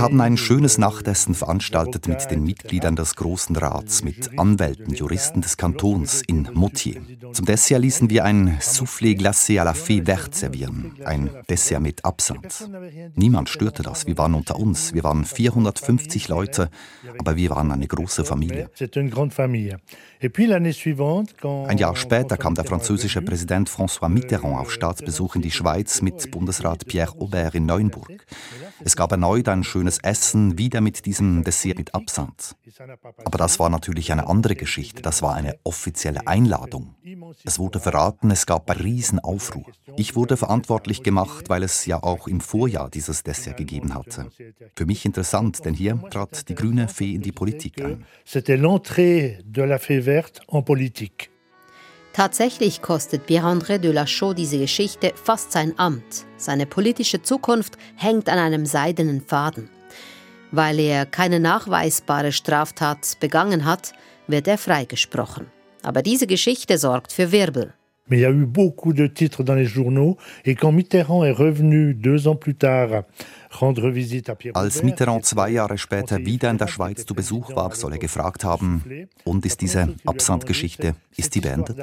haben 0.00 0.20
ein 0.22 0.36
schönes 0.38 0.78
Nachtessen 0.78 1.34
veranstaltet 1.34 2.08
mit 2.08 2.30
den 2.30 2.44
Mitgliedern 2.44 2.96
des 2.96 3.14
Großen 3.14 3.54
Rats, 3.56 4.02
mit 4.02 4.38
Anwälten, 4.38 4.94
Juristen 4.94 5.42
des 5.42 5.58
Kantons 5.58 6.22
in 6.26 6.48
Moutier. 6.54 7.02
Zum 7.34 7.44
Dessert 7.44 7.82
ließen 7.82 8.08
wir 8.08 8.24
ein 8.24 8.56
Soufflé 8.60 9.16
glacé 9.16 9.58
à 9.58 9.64
la 9.64 9.74
fée 9.74 10.02
verte 10.02 10.34
servieren, 10.34 10.94
ein 11.04 11.28
Dessert 11.50 11.82
mit 11.82 12.06
Absinthe. 12.06 12.48
Niemand 13.16 13.50
störte 13.50 13.82
das, 13.82 14.06
wir 14.06 14.16
waren 14.16 14.32
unter 14.32 14.58
uns, 14.58 14.94
wir 14.94 15.04
waren 15.04 15.26
450 15.26 16.28
Leute, 16.28 16.70
aber 17.18 17.36
wir 17.36 17.50
waren 17.50 17.70
eine 17.70 17.86
große 17.86 18.24
Familie. 18.24 18.70
Ein 20.22 21.78
Jahr 21.78 21.96
später 21.96 22.36
kam 22.36 22.54
der 22.54 22.64
französische 22.64 23.22
Präsident 23.22 23.70
François 23.70 24.10
Mitterrand 24.10 24.58
auf 24.58 24.70
Staatsbesuch 24.70 25.36
in 25.36 25.40
die 25.40 25.50
Schweiz 25.50 26.02
mit 26.02 26.30
Bundesrat 26.30 26.86
Pierre 26.86 27.18
Aubert 27.18 27.54
in 27.54 27.64
Neuenburg. 27.64 28.26
Es 28.84 28.96
gab 28.96 29.12
erneut 29.12 29.48
ein 29.48 29.64
schönes 29.64 29.98
Essen, 29.98 30.58
wieder 30.58 30.82
mit 30.82 31.06
diesem 31.06 31.42
Dessert 31.42 31.78
mit 31.78 31.94
Absinthe. 31.94 32.54
Aber 33.24 33.38
das 33.38 33.58
war 33.58 33.70
natürlich 33.70 34.12
eine 34.12 34.28
andere 34.28 34.56
Geschichte, 34.56 35.00
das 35.00 35.22
war 35.22 35.34
eine 35.34 35.58
offizielle 35.64 36.26
Einladung. 36.26 36.94
Es 37.44 37.58
wurde 37.58 37.80
verraten, 37.80 38.30
es 38.30 38.44
gab 38.44 38.70
einen 38.70 38.80
riesen 38.80 39.20
Aufruhr. 39.20 39.64
Ich 40.00 40.16
wurde 40.16 40.38
verantwortlich 40.38 41.02
gemacht, 41.02 41.50
weil 41.50 41.62
es 41.62 41.84
ja 41.84 42.02
auch 42.02 42.26
im 42.26 42.40
Vorjahr 42.40 42.88
dieses 42.88 43.22
Dessert 43.22 43.58
gegeben 43.58 43.92
hatte. 43.92 44.30
Für 44.74 44.86
mich 44.86 45.04
interessant, 45.04 45.62
denn 45.66 45.74
hier 45.74 46.00
trat 46.08 46.48
die 46.48 46.54
grüne 46.54 46.88
Fee 46.88 47.14
in 47.14 47.20
die 47.20 47.32
Politik 47.32 47.84
ein. 47.84 48.06
C'était 48.24 48.56
l'entrée 48.56 49.36
de 49.44 49.62
la 49.62 49.78
fée 49.78 50.00
verte 50.00 50.40
en 50.48 50.62
politique. 50.64 51.28
Tatsächlich 52.14 52.80
kostet 52.80 53.26
Pierre-André 53.26 53.76
de 53.76 53.92
Lachaud 53.92 54.38
diese 54.38 54.58
Geschichte 54.58 55.12
fast 55.22 55.52
sein 55.52 55.78
Amt. 55.78 56.24
Seine 56.38 56.64
politische 56.64 57.20
Zukunft 57.20 57.76
hängt 57.96 58.30
an 58.30 58.38
einem 58.38 58.64
seidenen 58.64 59.20
Faden. 59.20 59.68
Weil 60.50 60.78
er 60.78 61.04
keine 61.04 61.40
nachweisbare 61.40 62.32
Straftat 62.32 63.18
begangen 63.20 63.66
hat, 63.66 63.92
wird 64.28 64.48
er 64.48 64.56
freigesprochen. 64.56 65.48
Aber 65.82 66.00
diese 66.00 66.26
Geschichte 66.26 66.78
sorgt 66.78 67.12
für 67.12 67.32
Wirbel. 67.32 67.74
Mais 68.10 68.18
il 68.18 68.20
y 68.20 68.26
a 68.26 68.30
eu 68.30 68.44
beaucoup 68.44 68.92
de 68.92 69.06
titres 69.06 69.42
dans 69.42 69.54
les 69.54 69.64
journaux 69.64 70.16
et 70.44 70.54
quand 70.54 70.72
Mitterrand 70.72 71.24
est 71.24 71.30
revenu 71.30 71.94
deux 71.94 72.28
ans 72.28 72.36
plus 72.36 72.56
tard 72.56 73.04
als 74.54 74.82
Mitterrand 74.82 75.24
zwei 75.24 75.50
Jahre 75.50 75.76
später 75.76 76.18
wieder 76.24 76.50
in 76.50 76.58
der 76.58 76.68
Schweiz 76.68 77.04
zu 77.04 77.14
Besuch 77.14 77.54
war, 77.56 77.74
soll 77.74 77.92
er 77.92 77.98
gefragt 77.98 78.44
haben, 78.44 79.08
und 79.24 79.44
ist 79.44 79.60
diese 79.60 79.94
Absandgeschichte, 80.06 80.94
ist 81.16 81.34
die 81.34 81.40
beendet? 81.40 81.76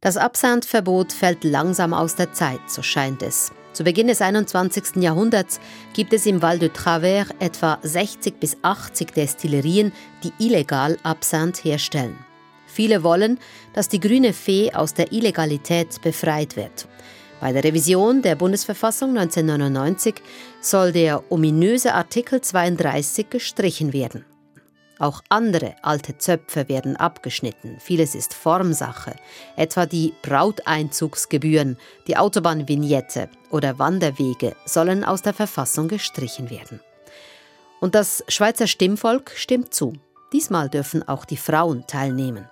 Das 0.00 0.16
Absandverbot 0.18 1.12
fällt 1.12 1.44
langsam 1.44 1.94
aus 1.94 2.14
der 2.14 2.32
Zeit, 2.32 2.60
so 2.66 2.82
scheint 2.82 3.22
es. 3.22 3.52
Zu 3.72 3.84
Beginn 3.84 4.06
des 4.06 4.22
21. 4.22 4.96
Jahrhunderts 5.02 5.60
gibt 5.94 6.12
es 6.12 6.26
im 6.26 6.40
Val 6.42 6.58
de 6.58 6.68
Travers 6.68 7.28
etwa 7.40 7.78
60 7.82 8.38
bis 8.38 8.56
80 8.62 9.12
Destillerien, 9.12 9.92
die 10.22 10.32
illegal 10.38 10.98
Absand 11.02 11.64
herstellen. 11.64 12.16
Viele 12.66 13.02
wollen, 13.02 13.38
dass 13.72 13.88
die 13.88 14.00
grüne 14.00 14.32
Fee 14.32 14.72
aus 14.72 14.94
der 14.94 15.12
Illegalität 15.12 16.00
befreit 16.02 16.56
wird. 16.56 16.86
Bei 17.40 17.52
der 17.52 17.64
Revision 17.64 18.22
der 18.22 18.34
Bundesverfassung 18.34 19.10
1999 19.10 20.14
soll 20.60 20.92
der 20.92 21.30
ominöse 21.30 21.94
Artikel 21.94 22.40
32 22.40 23.28
gestrichen 23.28 23.92
werden. 23.92 24.24
Auch 24.98 25.22
andere 25.28 25.74
alte 25.82 26.16
Zöpfe 26.16 26.70
werden 26.70 26.96
abgeschnitten. 26.96 27.76
Vieles 27.80 28.14
ist 28.14 28.32
Formsache, 28.32 29.14
etwa 29.54 29.84
die 29.84 30.14
Brauteinzugsgebühren, 30.22 31.76
die 32.06 32.16
Autobahnvignette 32.16 33.28
oder 33.50 33.78
Wanderwege 33.78 34.56
sollen 34.64 35.04
aus 35.04 35.20
der 35.20 35.34
Verfassung 35.34 35.88
gestrichen 35.88 36.48
werden. 36.48 36.80
Und 37.80 37.94
das 37.94 38.24
Schweizer 38.28 38.66
Stimmvolk 38.66 39.32
stimmt 39.36 39.74
zu. 39.74 39.92
Diesmal 40.32 40.70
dürfen 40.70 41.06
auch 41.06 41.26
die 41.26 41.36
Frauen 41.36 41.86
teilnehmen. 41.86 42.48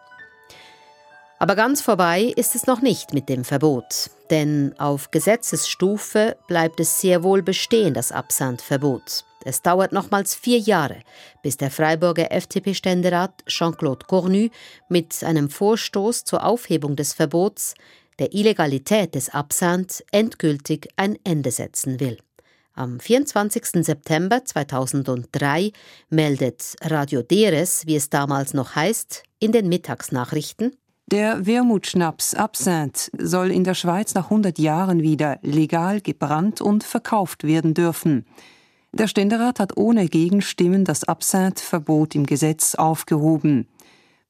Aber 1.38 1.57
ganz 1.57 1.83
vorbei 1.83 2.33
ist 2.37 2.55
es 2.55 2.66
noch 2.66 2.81
nicht 2.81 3.12
mit 3.12 3.29
dem 3.29 3.44
Verbot, 3.44 4.11
denn 4.31 4.75
auf 4.79 5.11
Gesetzesstufe 5.11 6.37
bleibt 6.47 6.81
es 6.81 7.01
sehr 7.01 7.23
wohl 7.23 7.42
bestehen, 7.42 7.92
das 7.92 8.12
Absandverbot. 8.12 9.25
Es 9.44 9.61
dauert 9.61 9.92
nochmals 9.92 10.35
vier 10.35 10.59
Jahre, 10.59 11.01
bis 11.42 11.59
der 11.59 11.70
Freiburger 11.70 12.33
FDP-Ständerat 12.33 13.44
Jean-Claude 13.47 14.07
Cornu 14.07 14.49
mit 14.88 15.23
einem 15.23 15.51
Vorstoß 15.51 16.25
zur 16.25 16.44
Aufhebung 16.44 16.97
des 16.97 17.12
Verbots 17.12 17.75
der 18.18 18.33
Illegalität 18.33 19.14
des 19.14 19.29
Absandt 19.31 20.05
endgültig 20.12 20.88
ein 20.97 21.18
Ende 21.25 21.51
setzen 21.51 22.01
will. 22.01 22.18
Am 22.75 22.99
24. 22.99 23.85
September 23.85 24.44
2003 24.44 25.73
meldet 26.11 26.77
Radio 26.83 27.23
Deres, 27.23 27.87
wie 27.87 27.97
es 27.97 28.11
damals 28.11 28.55
noch 28.55 28.75
heißt, 28.75 29.25
in 29.38 29.53
den 29.53 29.68
Mittagsnachrichten, 29.68 30.77
der 31.07 31.45
Wermutschnaps 31.45 32.35
Absinthe 32.35 33.11
soll 33.19 33.51
in 33.51 33.62
der 33.62 33.75
Schweiz 33.75 34.14
nach 34.14 34.25
100 34.25 34.59
Jahren 34.59 35.03
wieder 35.03 35.38
legal 35.43 36.01
gebrannt 36.01 36.61
und 36.61 36.83
verkauft 36.83 37.45
werden 37.45 37.75
dürfen. 37.75 38.25
Der 38.93 39.07
Ständerat 39.07 39.61
hat 39.61 39.77
ohne 39.77 40.09
Gegenstimmen 40.09 40.85
das 40.85 41.05
Absinthe-Verbot 41.05 42.14
im 42.14 42.25
Gesetz 42.25 42.75
aufgehoben. 42.75 43.69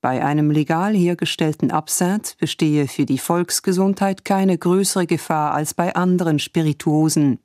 Bei 0.00 0.24
einem 0.24 0.50
legal 0.50 0.94
hergestellten 0.94 1.70
Absinthe 1.70 2.34
bestehe 2.38 2.88
für 2.88 3.06
die 3.06 3.18
Volksgesundheit 3.18 4.24
keine 4.24 4.58
größere 4.58 5.06
Gefahr 5.06 5.54
als 5.54 5.74
bei 5.74 5.94
anderen 5.94 6.38
Spirituosen. 6.38 7.38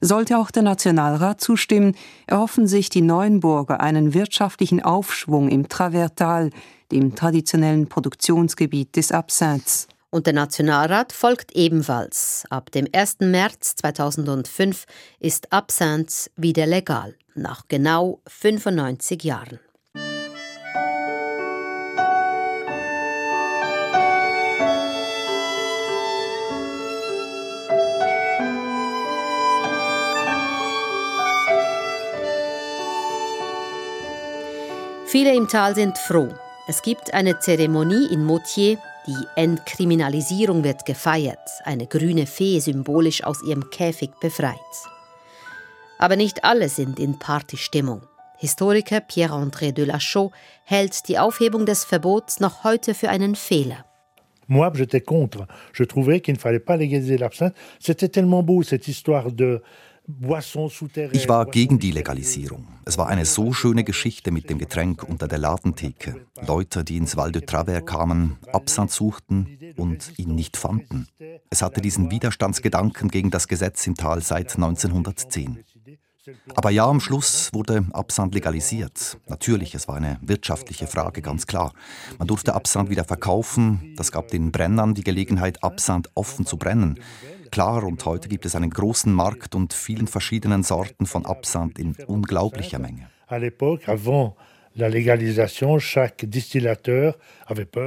Sollte 0.00 0.38
auch 0.38 0.50
der 0.50 0.62
Nationalrat 0.62 1.40
zustimmen, 1.40 1.94
erhoffen 2.26 2.66
sich 2.66 2.88
die 2.88 3.02
Neuenburger 3.02 3.80
einen 3.80 4.14
wirtschaftlichen 4.14 4.82
Aufschwung 4.82 5.48
im 5.48 5.68
Travertal, 5.68 6.50
dem 6.90 7.14
traditionellen 7.14 7.88
Produktionsgebiet 7.88 8.96
des 8.96 9.12
Absinths. 9.12 9.88
Und 10.10 10.26
der 10.26 10.32
Nationalrat 10.32 11.12
folgt 11.12 11.52
ebenfalls. 11.52 12.44
Ab 12.50 12.72
dem 12.72 12.88
1. 12.92 13.20
März 13.20 13.76
2005 13.76 14.86
ist 15.20 15.52
Absinthe 15.52 16.30
wieder 16.36 16.66
legal, 16.66 17.14
nach 17.34 17.68
genau 17.68 18.20
95 18.26 19.22
Jahren. 19.22 19.60
Viele 35.06 35.34
im 35.34 35.48
Tal 35.48 35.74
sind 35.74 35.98
froh. 35.98 36.28
Es 36.70 36.82
gibt 36.82 37.12
eine 37.14 37.40
Zeremonie 37.40 38.06
in 38.12 38.24
Moutier, 38.24 38.78
die 39.04 39.26
Entkriminalisierung 39.34 40.62
wird 40.62 40.86
gefeiert, 40.86 41.50
eine 41.64 41.88
grüne 41.88 42.26
Fee 42.26 42.60
symbolisch 42.60 43.24
aus 43.24 43.42
ihrem 43.42 43.70
Käfig 43.70 44.10
befreit. 44.20 44.54
Aber 45.98 46.14
nicht 46.14 46.44
alle 46.44 46.68
sind 46.68 47.00
in 47.00 47.18
Partystimmung. 47.18 48.02
Historiker 48.38 49.00
Pierre-André 49.00 49.72
de 49.72 49.84
Lachaud 49.84 50.30
hält 50.64 51.08
die 51.08 51.18
Aufhebung 51.18 51.66
des 51.66 51.82
Verbots 51.82 52.38
noch 52.38 52.62
heute 52.62 52.94
für 52.94 53.08
einen 53.08 53.34
Fehler. 53.34 53.84
Moi, 54.46 54.70
j'étais 54.74 55.00
contre. 55.00 55.48
Je 55.72 55.82
trouvais 55.82 56.20
qu'il 56.20 56.34
ne 56.34 56.38
fallait 56.38 56.60
pas 56.60 56.76
légaliser 56.76 57.18
l'absinthe. 57.18 57.56
C'était 57.80 58.08
tellement 58.10 58.44
beau, 58.44 58.62
cette 58.62 58.86
histoire 58.86 59.32
de 59.32 59.60
ich 61.12 61.28
war 61.28 61.46
gegen 61.46 61.78
die 61.78 61.90
Legalisierung. 61.92 62.66
Es 62.84 62.98
war 62.98 63.08
eine 63.08 63.24
so 63.24 63.52
schöne 63.52 63.84
Geschichte 63.84 64.30
mit 64.30 64.50
dem 64.50 64.58
Getränk 64.58 65.02
unter 65.02 65.28
der 65.28 65.38
Ladentheke. 65.38 66.26
Leute, 66.46 66.84
die 66.84 66.96
ins 66.96 67.16
Val 67.16 67.32
de 67.32 67.42
Travers 67.42 67.84
kamen, 67.84 68.36
Absand 68.52 68.90
suchten 68.90 69.58
und 69.76 70.18
ihn 70.18 70.34
nicht 70.34 70.56
fanden. 70.56 71.06
Es 71.50 71.62
hatte 71.62 71.80
diesen 71.80 72.10
Widerstandsgedanken 72.10 73.08
gegen 73.08 73.30
das 73.30 73.48
Gesetz 73.48 73.86
im 73.86 73.94
Tal 73.94 74.22
seit 74.22 74.54
1910. 74.56 75.64
Aber 76.54 76.70
ja, 76.70 76.86
am 76.86 77.00
Schluss 77.00 77.50
wurde 77.52 77.86
Absand 77.92 78.34
legalisiert. 78.34 79.18
Natürlich, 79.26 79.74
es 79.74 79.88
war 79.88 79.96
eine 79.96 80.18
wirtschaftliche 80.20 80.86
Frage, 80.86 81.22
ganz 81.22 81.46
klar. 81.46 81.72
Man 82.18 82.28
durfte 82.28 82.54
Absand 82.54 82.90
wieder 82.90 83.04
verkaufen. 83.04 83.94
Das 83.96 84.12
gab 84.12 84.28
den 84.28 84.52
Brennern 84.52 84.94
die 84.94 85.04
Gelegenheit, 85.04 85.62
Absand 85.62 86.10
offen 86.14 86.44
zu 86.46 86.56
brennen 86.56 86.98
klar 87.50 87.84
und 87.84 88.04
heute 88.04 88.28
gibt 88.28 88.46
es 88.46 88.54
einen 88.54 88.70
großen 88.70 89.12
Markt 89.12 89.54
und 89.54 89.72
vielen 89.72 90.06
verschiedenen 90.06 90.62
Sorten 90.62 91.06
von 91.06 91.26
Absand 91.26 91.78
in 91.78 91.94
unglaublicher 92.06 92.78
Menge. 92.78 93.10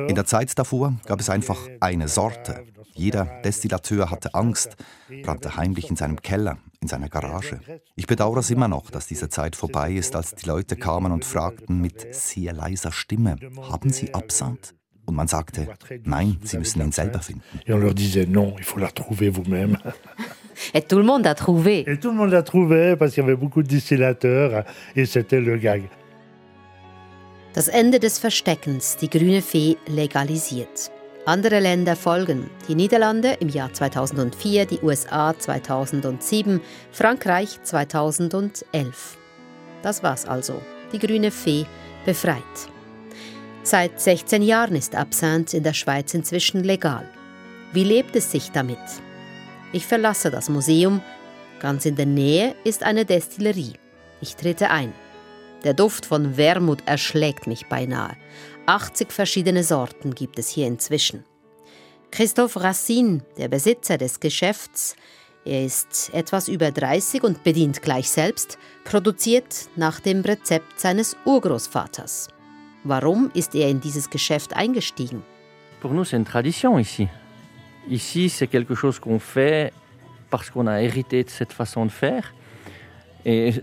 In 0.08 0.16
der 0.16 0.26
Zeit 0.26 0.60
davor 0.60 0.94
gab 1.06 1.20
es 1.20 1.30
einfach 1.30 1.58
eine 1.80 2.08
Sorte. 2.08 2.66
Jeder 2.94 3.26
Destillateur 3.44 4.12
hatte 4.12 4.34
Angst, 4.34 4.76
brannte 5.24 5.56
heimlich 5.56 5.90
in 5.90 5.96
seinem 5.96 6.22
Keller, 6.22 6.58
in 6.82 6.88
seiner 6.88 7.10
Garage. 7.10 7.60
Ich 7.96 8.06
bedauere 8.06 8.40
es 8.40 8.52
immer 8.52 8.68
noch, 8.68 8.92
dass 8.92 9.08
diese 9.08 9.30
Zeit 9.30 9.56
vorbei 9.56 9.94
ist, 9.94 10.16
als 10.16 10.36
die 10.36 10.46
Leute 10.46 10.76
kamen 10.76 11.12
und 11.12 11.26
fragten 11.26 11.82
mit 11.82 12.14
sehr 12.14 12.54
leiser 12.54 12.92
Stimme, 12.92 13.38
haben 13.62 13.92
Sie 13.92 14.14
Absand? 14.14 14.76
Und 15.06 15.16
man 15.16 15.28
sagte, 15.28 15.68
nein, 16.06 16.38
sie 16.44 16.58
müssen 16.58 16.82
ihn 16.82 16.92
selber 16.92 17.20
finden. 17.20 17.42
Et 17.66 17.74
on 17.74 17.78
leur 17.78 17.94
disait 17.94 18.26
non, 18.26 18.56
il 18.58 18.64
faut 18.64 18.80
la 18.80 18.90
trouver 18.90 19.30
vous-même. 19.30 19.78
Et 20.74 20.82
tout 20.82 20.98
le 20.98 21.04
monde 21.04 21.28
a 21.28 21.36
trouvé. 21.36 21.84
Et 21.88 21.98
tout 21.98 22.10
le 22.10 22.16
monde 22.16 22.32
l'a 22.32 22.44
trouvé 22.44 22.96
parce 22.96 23.14
qu'il 23.14 23.24
y 23.24 23.26
avait 23.26 23.36
beaucoup 23.36 23.64
de 23.64 23.68
distillateurs 23.68 24.64
et 24.96 25.06
c'était 25.06 25.42
le 25.42 25.58
gag. 25.58 25.84
Das 27.54 27.70
Ende 27.70 28.00
des 28.00 28.20
Versteckens, 28.20 28.98
die 28.98 29.10
grüne 29.10 29.42
Fee 29.42 29.78
legalisiert. 29.88 30.92
Andere 31.26 31.60
Länder 31.60 31.96
folgen. 31.96 32.50
Die 32.68 32.76
Niederlande 32.76 33.38
im 33.40 33.50
Jahr 33.50 33.72
2004, 33.72 34.66
die 34.66 34.80
USA 34.82 35.34
2007, 35.38 36.60
Frankreich 36.92 37.60
2011. 37.64 39.18
Das 39.84 40.02
war's 40.04 40.26
also. 40.26 40.62
Die 40.92 41.00
grüne 41.00 41.32
Fee 41.32 41.66
befreit. 42.06 42.73
Seit 43.66 44.02
16 44.02 44.42
Jahren 44.42 44.76
ist 44.76 44.94
Absinthe 44.94 45.56
in 45.56 45.64
der 45.64 45.74
Schweiz 45.74 46.14
inzwischen 46.14 46.66
legal. 46.66 47.10
Wie 47.72 47.86
lebt 47.86 48.14
es 48.14 48.30
sich 48.30 48.52
damit? 48.52 48.78
Ich 49.72 49.88
verlasse 49.88 50.30
das 50.30 50.50
Museum. 50.50 51.02
Ganz 51.62 51.86
in 51.86 51.96
der 51.96 52.06
Nähe 52.06 52.56
ist 52.66 52.84
eine 52.84 53.06
Destillerie. 53.06 53.76
Ich 54.20 54.36
trete 54.36 54.70
ein. 54.70 54.92
Der 55.64 55.74
Duft 55.74 56.06
von 56.06 56.36
Wermut 56.36 56.84
erschlägt 56.86 57.48
mich 57.48 57.68
beinahe. 57.68 58.18
80 58.66 59.14
verschiedene 59.14 59.64
Sorten 59.64 60.14
gibt 60.14 60.40
es 60.40 60.50
hier 60.50 60.68
inzwischen. 60.68 61.24
Christoph 62.12 62.58
Racine, 62.58 63.22
der 63.38 63.48
Besitzer 63.48 63.98
des 63.98 64.20
Geschäfts, 64.20 64.98
er 65.46 65.66
ist 65.66 66.14
etwas 66.14 66.50
über 66.50 66.70
30 66.72 67.24
und 67.24 67.44
bedient 67.44 67.82
gleich 67.82 68.10
selbst, 68.10 68.58
produziert 68.84 69.70
nach 69.78 70.02
dem 70.02 70.22
Rezept 70.22 70.80
seines 70.82 71.16
Urgroßvaters. 71.26 72.28
Warum 72.84 73.32
ist 73.34 73.56
er 73.56 73.70
in 73.70 73.80
dieses 73.80 74.10
Geschäft 74.10 74.56
eingestiegen? 74.56 75.24
Pour 75.82 75.94
nous, 75.94 76.06
c'est 76.06 76.18
une 76.18 76.26
tradition 76.26 76.78
ici. 76.80 77.08
Ici, 77.90 78.30
c'est 78.30 78.48
quelque 78.48 78.76
chose 78.76 79.00
qu'on 79.00 79.20
fait 79.20 79.74
parce 80.30 80.50
qu'on 80.50 80.68
a 80.68 80.82
hérité 80.82 81.24
de 81.24 81.30
cette 81.30 81.54
façon 81.54 81.86
de 81.86 81.92
faire. 81.92 82.34
Es 83.26 83.58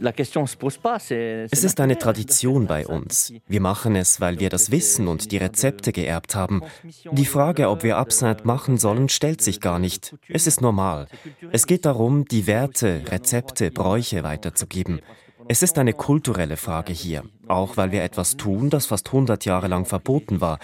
ist 1.65 1.81
eine 1.81 1.99
Tradition 1.99 2.67
bei 2.67 2.87
uns. 2.87 3.33
Wir 3.47 3.61
machen 3.61 3.95
es, 3.95 4.21
weil 4.21 4.41
wir 4.41 4.49
das 4.49 4.71
Wissen 4.71 5.07
und 5.07 5.33
die 5.33 5.37
Rezepte 5.37 5.93
geerbt 5.93 6.35
haben. 6.35 6.63
Die 7.13 7.27
Frage, 7.27 7.69
ob 7.69 7.83
wir 7.83 7.99
Absinthe 7.99 8.47
machen 8.47 8.79
sollen, 8.79 9.11
stellt 9.11 9.43
sich 9.43 9.61
gar 9.61 9.79
nicht. 9.79 10.15
Es 10.29 10.47
ist 10.47 10.63
normal. 10.63 11.09
Es 11.53 11.67
geht 11.67 11.85
darum, 11.85 12.25
die 12.25 12.47
Werte, 12.47 13.03
Rezepte, 13.11 13.71
Bräuche 13.71 14.23
weiterzugeben. 14.23 15.01
Es 15.53 15.65
ist 15.65 15.79
eine 15.79 15.95
kulturelle 15.95 16.57
Frage 16.57 16.93
hier, 16.93 17.25
auch 17.49 17.77
weil 17.77 17.91
wir 17.91 18.05
etwas 18.05 18.37
tun, 18.37 18.71
das 18.71 18.87
fast 18.87 19.09
100 19.09 19.45
Jahre 19.45 19.67
lang 19.67 19.85
verboten 19.85 20.41
war. 20.41 20.61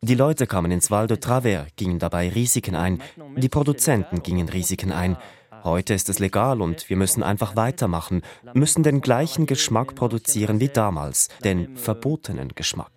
Die 0.00 0.14
Leute 0.14 0.46
kamen 0.46 0.70
ins 0.70 0.92
Val 0.92 1.08
de 1.08 1.16
Travers, 1.16 1.66
gingen 1.74 1.98
dabei 1.98 2.28
Risiken 2.28 2.76
ein, 2.76 3.02
die 3.36 3.48
Produzenten 3.48 4.22
gingen 4.22 4.48
Risiken 4.48 4.92
ein. 4.92 5.16
Heute 5.64 5.92
ist 5.92 6.08
es 6.08 6.20
legal 6.20 6.62
und 6.62 6.88
wir 6.88 6.96
müssen 6.96 7.24
einfach 7.24 7.56
weitermachen, 7.56 8.22
müssen 8.54 8.84
den 8.84 9.00
gleichen 9.00 9.46
Geschmack 9.46 9.96
produzieren 9.96 10.60
wie 10.60 10.68
damals, 10.68 11.26
den 11.42 11.76
verbotenen 11.76 12.50
Geschmack. 12.54 12.92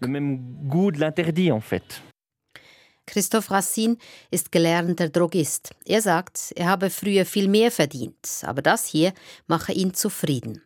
Christoph 3.07 3.49
Racine 3.49 3.97
ist 4.29 4.51
gelernter 4.51 5.09
Drogist. 5.09 5.71
Er 5.85 6.03
sagt, 6.03 6.53
er 6.55 6.67
habe 6.67 6.91
früher 6.91 7.25
viel 7.25 7.47
mehr 7.47 7.71
verdient, 7.71 8.43
aber 8.43 8.61
das 8.61 8.85
hier 8.85 9.11
mache 9.47 9.71
ihn 9.71 9.95
zufrieden. 9.95 10.61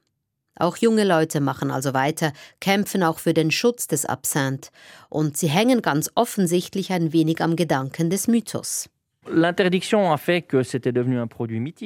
Auch 0.57 0.77
junge 0.77 1.03
Leute 1.03 1.41
machen 1.41 1.69
also 1.69 1.93
weiter, 1.93 2.31
kämpfen 2.59 3.03
auch 3.03 3.19
für 3.19 3.33
den 3.33 3.51
Schutz 3.51 3.87
des 3.87 4.05
Absinthe 4.05 4.69
und 5.09 5.37
sie 5.37 5.49
hängen 5.49 5.81
ganz 5.81 6.09
offensichtlich 6.15 6.91
ein 6.91 7.11
wenig 7.11 7.41
am 7.41 7.55
Gedanken 7.55 8.09
des 8.09 8.27
Mythos. 8.27 8.89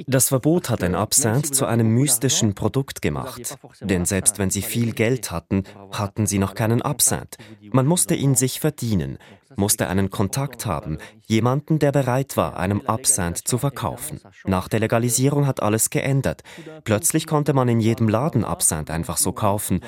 Das 0.08 0.30
Verbot 0.30 0.70
hat 0.70 0.84
ein 0.84 0.96
Absinthe 0.96 1.52
zu 1.52 1.66
einem 1.66 1.88
mystischen 1.94 2.54
Produkt 2.54 3.02
gemacht. 3.02 3.58
Denn 3.82 4.06
selbst 4.06 4.40
wenn 4.40 4.50
sie 4.50 4.62
viel 4.62 4.94
Geld 4.94 5.32
hatten, 5.32 5.64
hatten 5.92 6.28
sie 6.28 6.38
noch 6.38 6.54
keinen 6.54 6.82
Absinthe. 6.82 7.38
Man 7.72 7.88
musste 7.88 8.16
ihn 8.16 8.36
sich 8.36 8.60
verdienen, 8.60 9.18
musste 9.56 9.88
einen 9.88 10.10
Kontakt 10.10 10.66
haben, 10.66 10.98
jemanden, 11.28 11.80
der 11.80 11.92
bereit 11.92 12.38
war, 12.38 12.58
einem 12.58 12.82
Absinthe 12.82 13.44
zu 13.44 13.58
verkaufen. 13.58 14.20
Nach 14.46 14.68
der 14.68 14.80
Legalisierung 14.82 15.48
hat 15.48 15.62
alles 15.62 15.90
geändert. 15.90 16.44
Plötzlich 16.84 17.28
konnte 17.28 17.54
man 17.54 17.70
in 17.70 17.80
jedem 17.80 18.10
Laden 18.10 18.44
Absinthe 18.44 18.94
einfach 18.94 19.18
so 19.18 19.32
kaufen. 19.32 19.82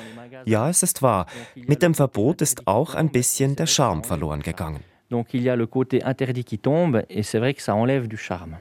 Ja, 0.44 0.68
es 0.68 0.82
ist 0.82 1.02
wahr, 1.02 1.26
mit 1.54 1.82
dem 1.82 1.94
Verbot 1.94 2.42
ist 2.42 2.66
auch 2.66 2.94
ein 2.94 3.10
bisschen 3.10 3.56
der 3.56 3.66
Charme 3.66 4.04
verloren 4.04 4.42
gegangen. 4.42 4.84
Donc 5.12 5.34
il 5.34 5.42
y 5.42 5.50
a 5.50 5.56
le 5.56 5.66
côté 5.66 6.02
interdit 6.02 6.42
qui 6.42 6.58
tombe 6.58 7.02
et 7.10 7.22
c'est 7.22 7.38
vrai 7.38 7.52
que 7.52 7.60
ça 7.60 7.74
enlève 7.74 8.08
du 8.08 8.16
charme. 8.16 8.56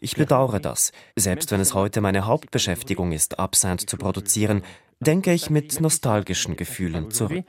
Ich 0.00 0.14
bedauere 0.14 0.60
das. 0.60 0.92
Selbst 1.16 1.50
wenn 1.50 1.60
es 1.60 1.74
heute 1.74 2.00
meine 2.00 2.26
Hauptbeschäftigung 2.26 3.10
ist, 3.10 3.40
Absinthe 3.40 3.86
zu 3.86 3.96
produzieren, 3.96 4.62
denke 5.00 5.32
ich 5.32 5.50
mit 5.50 5.80
nostalgischen 5.80 6.54
Gefühlen 6.54 7.10
zurück. 7.10 7.44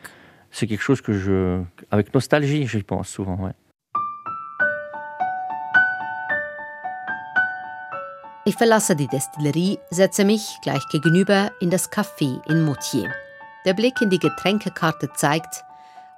C'est 0.50 0.66
quelque 0.66 0.82
chose 0.82 1.04
que 1.04 1.14
je, 1.14 1.66
avec 1.92 2.16
nostalgie, 2.16 2.66
j'y 2.66 2.82
pense 2.82 3.12
souvent. 3.12 3.38
Ouais. 3.40 3.54
Ich 8.46 8.56
verlasse 8.56 8.96
die 8.96 9.08
Destillerie, 9.08 9.78
setze 9.92 10.26
mich 10.26 10.58
gleich 10.64 10.88
gegenüber 10.90 11.52
in 11.60 11.70
das 11.70 11.92
Café 11.92 12.42
in 12.50 12.66
Moutier. 12.66 13.12
Der 13.66 13.76
Blick 13.76 14.02
in 14.02 14.10
die 14.10 14.20
Getränkekarte 14.20 15.12
zeigt, 15.14 15.64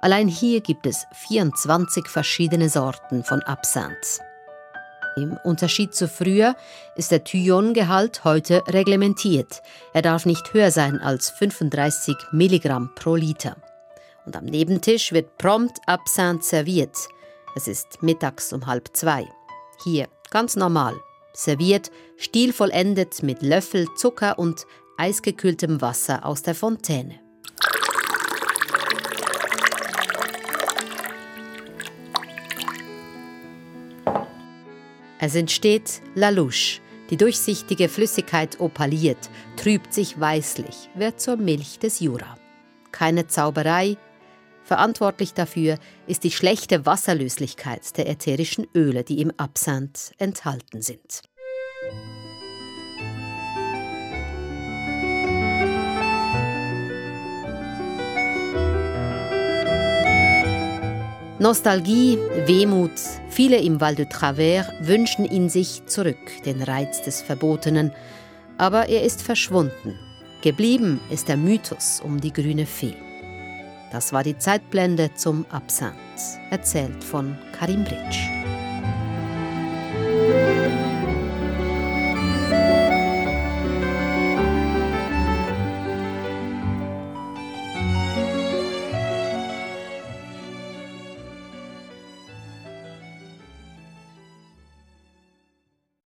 allein 0.00 0.28
hier 0.28 0.60
gibt 0.60 0.86
es 0.86 1.06
24 1.12 2.08
verschiedene 2.08 2.68
Sorten 2.68 3.24
von 3.24 3.42
Absinthe. 3.42 4.20
Im 5.16 5.36
Unterschied 5.44 5.94
zu 5.94 6.08
früher 6.08 6.54
ist 6.96 7.10
der 7.10 7.24
Thyon-Gehalt 7.24 8.24
heute 8.24 8.62
reglementiert. 8.68 9.62
Er 9.92 10.02
darf 10.02 10.24
nicht 10.24 10.52
höher 10.54 10.70
sein 10.70 11.00
als 11.00 11.30
35 11.30 12.16
Milligramm 12.32 12.94
pro 12.94 13.16
Liter. 13.16 13.56
Und 14.24 14.36
am 14.36 14.44
Nebentisch 14.44 15.12
wird 15.12 15.36
prompt 15.38 15.78
Absinthe 15.86 16.44
serviert. 16.44 16.96
Es 17.56 17.66
ist 17.66 18.02
mittags 18.02 18.52
um 18.52 18.66
halb 18.66 18.96
zwei. 18.96 19.26
Hier 19.84 20.08
ganz 20.30 20.56
normal. 20.56 20.94
Serviert, 21.32 21.90
stilvollendet 22.16 23.22
mit 23.22 23.42
Löffel, 23.42 23.86
Zucker 23.96 24.38
und 24.38 24.66
eisgekühltem 24.96 25.80
Wasser 25.80 26.24
aus 26.24 26.42
der 26.42 26.54
Fontäne. 26.54 27.20
Es 35.22 35.34
entsteht 35.34 36.00
La 36.14 36.30
Louche. 36.30 36.80
Die 37.10 37.18
durchsichtige 37.18 37.90
Flüssigkeit 37.90 38.58
opaliert, 38.58 39.28
trübt 39.56 39.92
sich 39.92 40.18
weißlich, 40.18 40.88
wird 40.94 41.20
zur 41.20 41.36
Milch 41.36 41.78
des 41.78 42.00
Jura. 42.00 42.38
Keine 42.90 43.26
Zauberei. 43.26 43.98
Verantwortlich 44.64 45.34
dafür 45.34 45.78
ist 46.06 46.24
die 46.24 46.30
schlechte 46.30 46.86
Wasserlöslichkeit 46.86 47.98
der 47.98 48.08
ätherischen 48.08 48.66
Öle, 48.74 49.04
die 49.04 49.20
im 49.20 49.30
Absand 49.36 50.12
enthalten 50.16 50.80
sind. 50.80 51.22
Nostalgie, 61.40 62.18
Wehmut, 62.44 62.92
viele 63.40 63.56
im 63.56 63.80
Val 63.80 63.94
de 63.94 64.04
Travers 64.04 64.66
wünschen 64.80 65.24
ihn 65.24 65.48
sich 65.48 65.86
zurück, 65.86 66.42
den 66.44 66.62
Reiz 66.62 67.00
des 67.00 67.22
Verbotenen, 67.22 67.90
aber 68.58 68.90
er 68.90 69.02
ist 69.02 69.22
verschwunden. 69.22 69.98
Geblieben 70.42 71.00
ist 71.08 71.28
der 71.28 71.38
Mythos 71.38 72.02
um 72.04 72.20
die 72.20 72.34
grüne 72.34 72.66
Fee. 72.66 72.92
Das 73.92 74.12
war 74.12 74.24
die 74.24 74.36
Zeitblende 74.36 75.14
zum 75.14 75.46
Absent, 75.48 75.94
erzählt 76.50 77.02
von 77.02 77.34
Karim 77.58 77.82
Britsch. 77.82 78.39